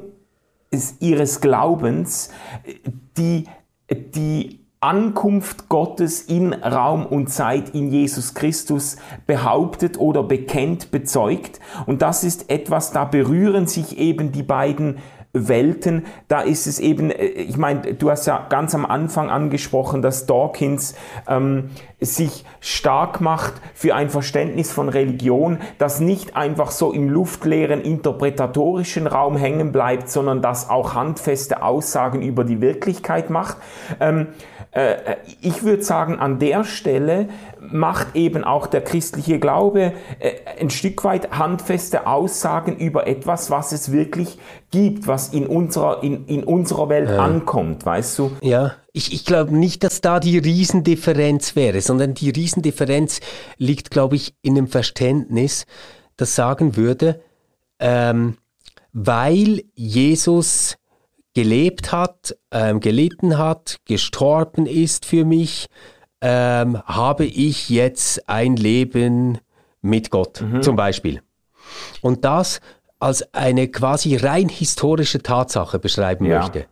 [0.99, 2.29] ihres Glaubens
[3.17, 3.45] die,
[3.89, 11.59] die Ankunft Gottes in Raum und Zeit in Jesus Christus behauptet oder bekennt, bezeugt.
[11.85, 14.97] Und das ist etwas, da berühren sich eben die beiden
[15.33, 16.05] Welten.
[16.27, 20.25] Da ist es eben, äh, ich meine, du hast ja ganz am Anfang angesprochen, dass
[20.25, 20.95] Dawkins
[21.27, 21.69] ähm,
[21.99, 29.05] sich stark macht für ein Verständnis von Religion, das nicht einfach so im luftleeren interpretatorischen
[29.05, 33.57] Raum hängen bleibt, sondern das auch handfeste Aussagen über die Wirklichkeit macht.
[33.99, 34.25] Ähm, äh,
[35.41, 37.27] ich würde sagen, an der Stelle
[37.59, 43.73] macht eben auch der christliche Glaube äh, ein Stück weit handfeste Aussagen über etwas, was
[43.73, 44.37] es wirklich
[44.71, 47.17] gibt, was in unserer, in, in unserer Welt ja.
[47.17, 48.31] ankommt, weißt du?
[48.41, 53.19] Ja, ich, ich glaube nicht, dass da die Riesendifferenz wäre, sondern die Riesendifferenz
[53.57, 55.65] liegt, glaube ich, in dem Verständnis,
[56.15, 57.21] das sagen würde,
[57.79, 58.37] ähm,
[58.93, 60.77] weil Jesus
[61.33, 65.67] gelebt hat, ähm, gelitten hat, gestorben ist für mich,
[66.21, 69.39] ähm, habe ich jetzt ein Leben
[69.81, 70.61] mit Gott mhm.
[70.61, 71.21] zum Beispiel.
[72.01, 72.59] Und das
[72.99, 76.39] als eine quasi rein historische Tatsache beschreiben ja.
[76.39, 76.67] möchte.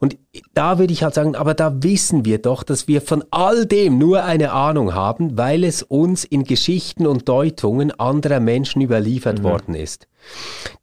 [0.00, 0.16] Und
[0.54, 3.98] da würde ich halt sagen, aber da wissen wir doch, dass wir von all dem
[3.98, 9.44] nur eine Ahnung haben, weil es uns in Geschichten und Deutungen anderer Menschen überliefert mhm.
[9.44, 10.08] worden ist,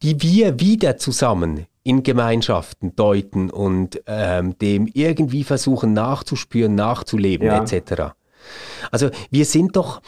[0.02, 7.64] die wir wieder zusammen in Gemeinschaften deuten und ähm, dem irgendwie versuchen nachzuspüren, nachzuleben ja.
[7.64, 8.14] etc.
[8.92, 10.02] Also wir sind doch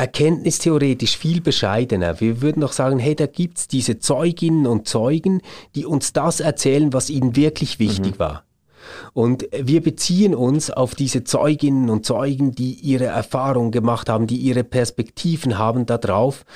[0.00, 2.20] erkenntnistheoretisch viel bescheidener.
[2.20, 5.42] Wir würden doch sagen, hey, da gibt es diese Zeuginnen und Zeugen,
[5.74, 8.18] die uns das erzählen, was ihnen wirklich wichtig mhm.
[8.18, 8.44] war.
[9.12, 14.38] Und wir beziehen uns auf diese Zeuginnen und Zeugen, die ihre Erfahrungen gemacht haben, die
[14.38, 16.46] ihre Perspektiven haben darauf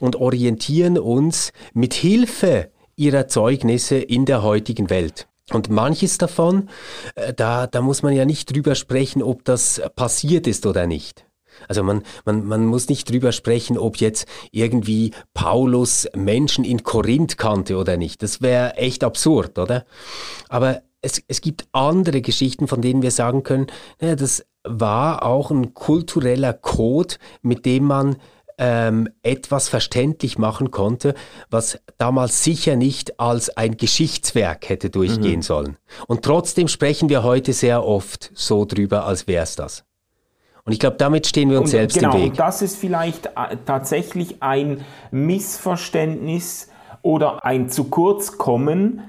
[0.00, 5.26] und orientieren uns mit Hilfe ihrer Zeugnisse in der heutigen Welt.
[5.50, 6.68] Und manches davon,
[7.16, 11.26] äh, da, da muss man ja nicht drüber sprechen, ob das passiert ist oder nicht.
[11.68, 17.38] Also man, man, man muss nicht drüber sprechen, ob jetzt irgendwie Paulus Menschen in Korinth
[17.38, 18.22] kannte oder nicht.
[18.22, 19.84] Das wäre echt absurd, oder?
[20.48, 23.66] Aber es, es gibt andere Geschichten, von denen wir sagen können,
[24.00, 28.16] naja, das war auch ein kultureller Code, mit dem man
[28.58, 31.14] ähm, etwas verständlich machen konnte,
[31.50, 35.42] was damals sicher nicht als ein Geschichtswerk hätte durchgehen mhm.
[35.42, 35.76] sollen.
[36.06, 39.84] Und trotzdem sprechen wir heute sehr oft so drüber, als wäre es das.
[40.64, 42.30] Und ich glaube, damit stehen wir uns und, selbst genau, im Weg.
[42.30, 46.68] Und das ist vielleicht äh, tatsächlich ein Missverständnis
[47.02, 49.02] oder ein zu kurz kommen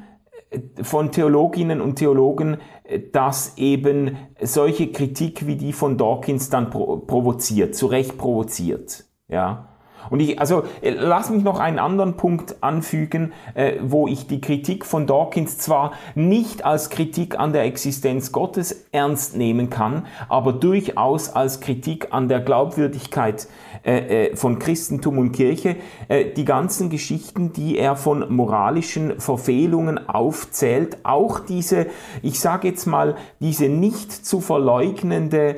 [0.50, 6.72] äh, von Theologinnen und Theologen, äh, dass eben solche Kritik wie die von Dawkins dann
[6.72, 9.06] provoziert, zu Recht provoziert.
[9.28, 9.73] Ja.
[10.10, 14.42] Und ich, also äh, lass mich noch einen anderen Punkt anfügen, äh, wo ich die
[14.42, 20.54] Kritik von Dawkins zwar nicht als Kritik an der Existenz Gottes ernst nehmen kann, aber
[20.54, 23.48] durchaus als Kritik an der Glaubwürdigkeit
[23.86, 25.76] äh, äh, von Christentum und Kirche.
[26.08, 31.88] Äh, die ganzen Geschichten, die er von moralischen Verfehlungen aufzählt, auch diese,
[32.22, 35.58] ich sage jetzt mal, diese nicht zu verleugnende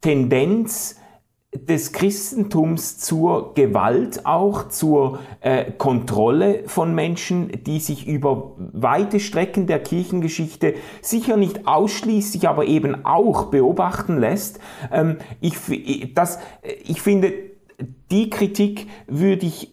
[0.00, 0.96] Tendenz,
[1.54, 9.66] des Christentums zur Gewalt auch, zur äh, Kontrolle von Menschen, die sich über weite Strecken
[9.66, 14.58] der Kirchengeschichte sicher nicht ausschließlich, aber eben auch beobachten lässt.
[14.92, 16.38] Ähm, ich, das,
[16.84, 17.32] ich finde,
[18.10, 19.72] die Kritik würde ich,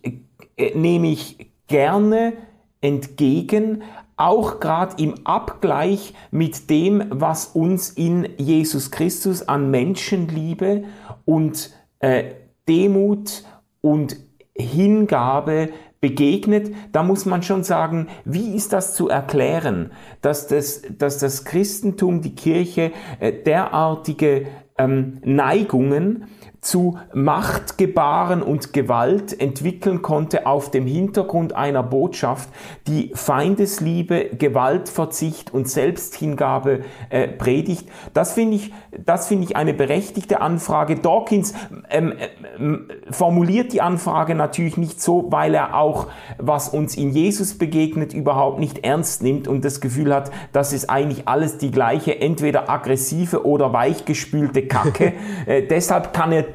[0.57, 2.33] äh, nehme ich gerne
[2.81, 3.83] entgegen,
[4.17, 10.83] auch gerade im Abgleich mit dem, was uns in Jesus Christus an Menschenliebe
[11.25, 12.35] und äh,
[12.67, 13.43] Demut
[13.81, 14.17] und
[14.55, 15.69] Hingabe
[16.01, 19.91] begegnet, da muss man schon sagen, wie ist das zu erklären,
[20.21, 24.47] dass das, dass das Christentum, die Kirche äh, derartige
[24.77, 26.25] ähm, Neigungen
[26.59, 32.49] zu Machtgebaren und Gewalt entwickeln konnte auf dem Hintergrund einer Botschaft,
[32.87, 37.89] die Feindesliebe, Gewaltverzicht und Selbsthingabe äh, predigt.
[38.13, 40.95] Das finde ich, das finde ich eine berechtigte Anfrage.
[40.97, 41.53] Dawkins
[41.89, 42.13] ähm,
[42.57, 48.13] ähm, formuliert die Anfrage natürlich nicht so, weil er auch, was uns in Jesus begegnet,
[48.13, 52.69] überhaupt nicht ernst nimmt und das Gefühl hat, das ist eigentlich alles die gleiche, entweder
[52.69, 55.13] aggressive oder weichgespülte Kacke.
[55.45, 56.45] äh, deshalb kann er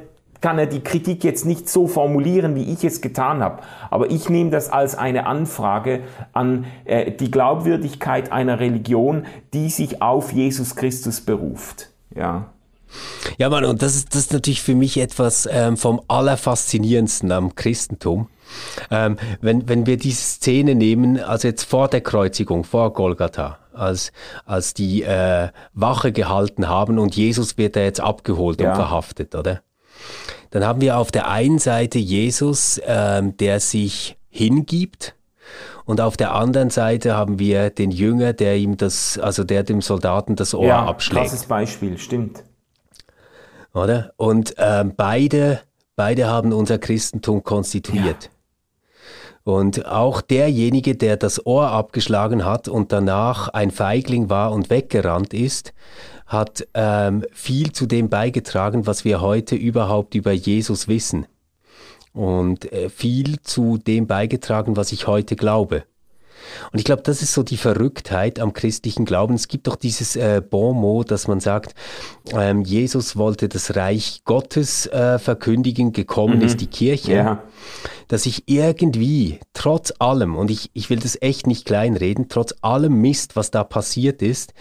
[0.42, 3.62] kann er die Kritik jetzt nicht so formulieren, wie ich es getan habe.
[3.90, 6.00] Aber ich nehme das als eine Anfrage
[6.34, 9.24] an äh, die Glaubwürdigkeit einer Religion,
[9.54, 11.95] die sich auf Jesus Christus beruft.
[12.16, 12.50] Ja.
[13.38, 17.54] Ja, Mann, und das ist, das ist natürlich für mich etwas ähm, vom Allerfaszinierendsten am
[17.54, 18.28] Christentum.
[18.90, 24.12] Ähm, wenn, wenn wir diese Szene nehmen, also jetzt vor der Kreuzigung, vor Golgatha, als,
[24.44, 28.70] als die äh, Wache gehalten haben und Jesus wird da jetzt abgeholt ja.
[28.70, 29.62] und verhaftet, oder?
[30.50, 35.14] Dann haben wir auf der einen Seite Jesus, ähm, der sich hingibt,
[35.86, 39.80] und auf der anderen Seite haben wir den Jünger, der ihm das, also der dem
[39.80, 41.28] Soldaten das Ohr ja, abschlägt.
[41.28, 42.42] Krasses Beispiel, stimmt.
[43.72, 44.12] Oder?
[44.16, 45.60] Und ähm, beide,
[45.94, 48.24] beide haben unser Christentum konstituiert.
[48.24, 48.30] Ja.
[49.44, 55.32] Und auch derjenige, der das Ohr abgeschlagen hat und danach ein Feigling war und weggerannt
[55.32, 55.72] ist,
[56.26, 61.26] hat ähm, viel zu dem beigetragen, was wir heute überhaupt über Jesus wissen.
[62.16, 65.84] Und äh, viel zu dem beigetragen, was ich heute glaube.
[66.72, 69.34] Und ich glaube, das ist so die Verrücktheit am christlichen Glauben.
[69.34, 71.74] Es gibt doch dieses äh, Bon mot, dass man sagt,
[72.32, 76.46] ähm, Jesus wollte das Reich Gottes äh, verkündigen, gekommen mhm.
[76.46, 77.12] ist die Kirche.
[77.12, 77.42] Ja.
[78.08, 82.98] Dass ich irgendwie, trotz allem, und ich, ich will das echt nicht kleinreden, trotz allem
[83.00, 84.54] Mist, was da passiert ist,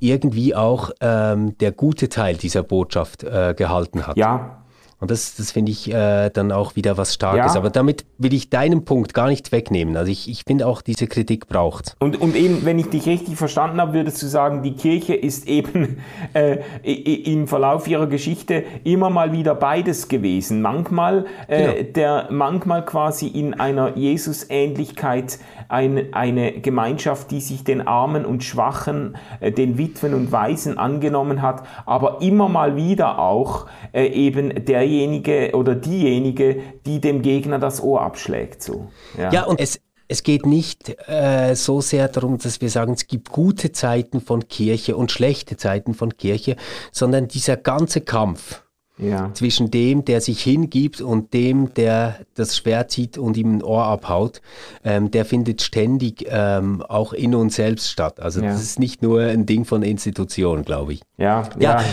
[0.00, 4.16] irgendwie auch ähm, der gute Teil dieser Botschaft äh, gehalten hat.
[4.16, 4.59] Ja,
[5.00, 7.54] und das, das finde ich äh, dann auch wieder was Starkes.
[7.54, 7.58] Ja.
[7.58, 9.96] Aber damit will ich deinen Punkt gar nicht wegnehmen.
[9.96, 13.36] Also ich, ich finde auch, diese Kritik braucht und, und eben, wenn ich dich richtig
[13.36, 15.98] verstanden habe, würdest du sagen, die Kirche ist eben
[16.34, 20.62] äh, im Verlauf ihrer Geschichte immer mal wieder beides gewesen.
[20.62, 21.92] Manchmal, äh, genau.
[21.92, 25.38] der, manchmal quasi in einer Jesus-Ähnlichkeit
[25.70, 31.42] ein, eine Gemeinschaft, die sich den Armen und Schwachen, äh, den Witwen und Waisen angenommen
[31.42, 37.82] hat, aber immer mal wieder auch äh, eben derjenige oder diejenige, die dem Gegner das
[37.82, 38.62] Ohr abschlägt.
[38.62, 38.88] So.
[39.16, 43.06] Ja, ja und es, es geht nicht äh, so sehr darum, dass wir sagen, es
[43.06, 46.56] gibt gute Zeiten von Kirche und schlechte Zeiten von Kirche,
[46.90, 48.64] sondern dieser ganze Kampf,
[49.00, 49.30] ja.
[49.34, 53.84] zwischen dem, der sich hingibt und dem, der das Schwert zieht und ihm ein Ohr
[53.84, 54.40] abhaut,
[54.84, 58.20] ähm, der findet ständig ähm, auch in uns selbst statt.
[58.20, 58.52] Also ja.
[58.52, 61.02] das ist nicht nur ein Ding von Institutionen, glaube ich.
[61.16, 61.80] Ja, ja.
[61.80, 61.84] ja.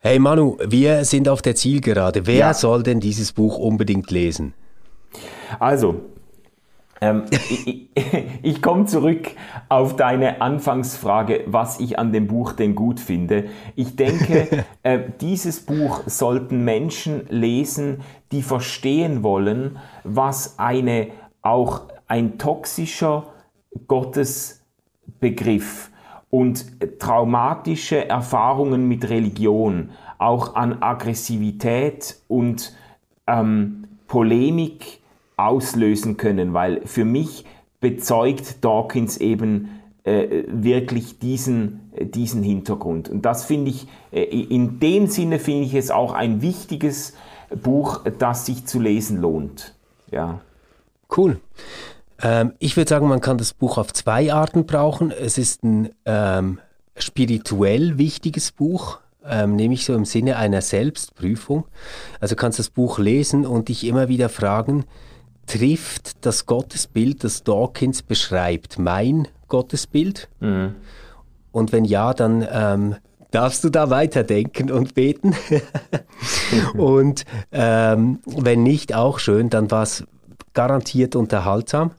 [0.00, 2.26] Hey Manu, wir sind auf der Zielgerade.
[2.26, 4.54] Wer soll denn dieses Buch unbedingt lesen?
[5.58, 6.02] Also,
[7.00, 7.88] ähm, ich,
[8.42, 9.30] ich komme zurück
[9.68, 13.46] auf deine Anfangsfrage, was ich an dem Buch denn gut finde.
[13.76, 18.00] Ich denke, äh, dieses Buch sollten Menschen lesen,
[18.32, 21.08] die verstehen wollen, was eine
[21.42, 23.26] auch ein toxischer
[23.86, 25.90] Gottesbegriff
[26.30, 32.76] und traumatische Erfahrungen mit Religion, auch an Aggressivität und
[33.26, 34.97] ähm, Polemik
[35.38, 37.44] auslösen können, weil für mich
[37.80, 39.68] bezeugt Dawkins eben
[40.04, 43.08] äh, wirklich diesen, äh, diesen Hintergrund.
[43.08, 47.14] Und das finde ich, äh, in dem Sinne finde ich es auch ein wichtiges
[47.62, 49.74] Buch, das sich zu lesen lohnt.
[50.10, 50.40] Ja.
[51.16, 51.40] Cool.
[52.20, 55.10] Ähm, ich würde sagen, man kann das Buch auf zwei Arten brauchen.
[55.10, 56.58] Es ist ein ähm,
[56.96, 61.64] spirituell wichtiges Buch, ähm, nämlich so im Sinne einer Selbstprüfung.
[62.20, 64.84] Also kannst das Buch lesen und dich immer wieder fragen,
[65.48, 70.28] trifft das Gottesbild, das Dawkins beschreibt, mein Gottesbild?
[70.40, 70.76] Mhm.
[71.50, 72.96] Und wenn ja, dann ähm,
[73.30, 75.34] darfst du da weiterdenken und beten.
[76.76, 80.04] und ähm, wenn nicht, auch schön, dann war es
[80.54, 81.92] garantiert unterhaltsam.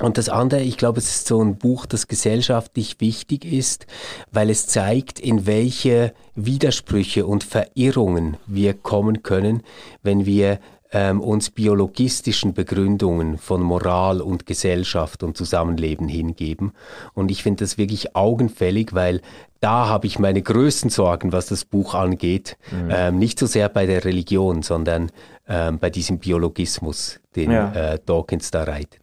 [0.00, 3.86] Und das andere, ich glaube, es ist so ein Buch, das gesellschaftlich wichtig ist,
[4.30, 9.64] weil es zeigt, in welche Widersprüche und Verirrungen wir kommen können,
[10.04, 10.60] wenn wir
[10.92, 16.72] ähm, uns biologistischen Begründungen von Moral und Gesellschaft und Zusammenleben hingeben.
[17.14, 19.20] Und ich finde das wirklich augenfällig, weil
[19.60, 22.56] da habe ich meine größten Sorgen, was das Buch angeht.
[22.70, 22.90] Mhm.
[22.90, 25.10] Ähm, nicht so sehr bei der Religion, sondern
[25.48, 27.72] ähm, bei diesem Biologismus, den ja.
[27.72, 29.00] äh, Dawkins da reitet.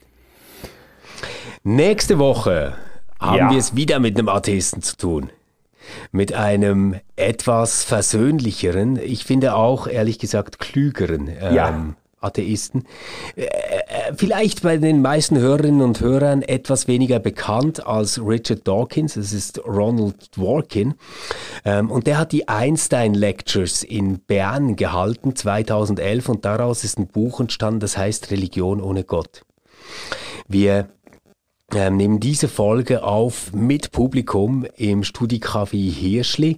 [1.63, 2.73] Nächste Woche
[3.19, 3.51] haben ja.
[3.51, 5.29] wir es wieder mit einem Atheisten zu tun
[6.11, 11.95] mit einem etwas versöhnlicheren, ich finde auch ehrlich gesagt klügeren ähm, ja.
[12.25, 12.86] Atheisten.
[13.36, 19.15] Äh, äh, vielleicht bei den meisten Hörerinnen und Hörern etwas weniger bekannt als Richard Dawkins.
[19.15, 20.95] Es ist Ronald Dworkin.
[21.63, 27.07] Ähm, und der hat die Einstein Lectures in Bern gehalten 2011 und daraus ist ein
[27.07, 29.43] Buch entstanden, das heißt Religion ohne Gott.
[30.47, 30.89] Wir
[31.74, 36.57] ähm, nehmen diese Folge auf mit Publikum im Studicafé Hirschli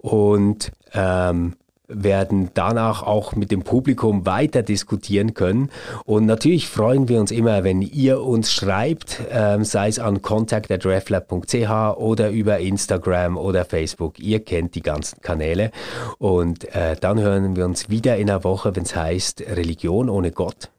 [0.00, 1.54] und ähm,
[1.88, 5.70] werden danach auch mit dem Publikum weiter diskutieren können.
[6.04, 11.96] Und natürlich freuen wir uns immer, wenn ihr uns schreibt, ähm, sei es an contact.reflab.ch
[11.96, 14.18] oder über Instagram oder Facebook.
[14.20, 15.70] Ihr kennt die ganzen Kanäle.
[16.18, 20.30] Und äh, dann hören wir uns wieder in einer Woche, wenn es heißt Religion ohne
[20.30, 20.70] Gott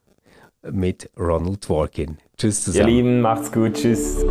[0.63, 2.17] mit Ronald Dworkin.
[2.37, 2.87] Tschüss zusammen.
[2.87, 3.73] Ihr Lieben, macht's gut.
[3.73, 4.23] Tschüss.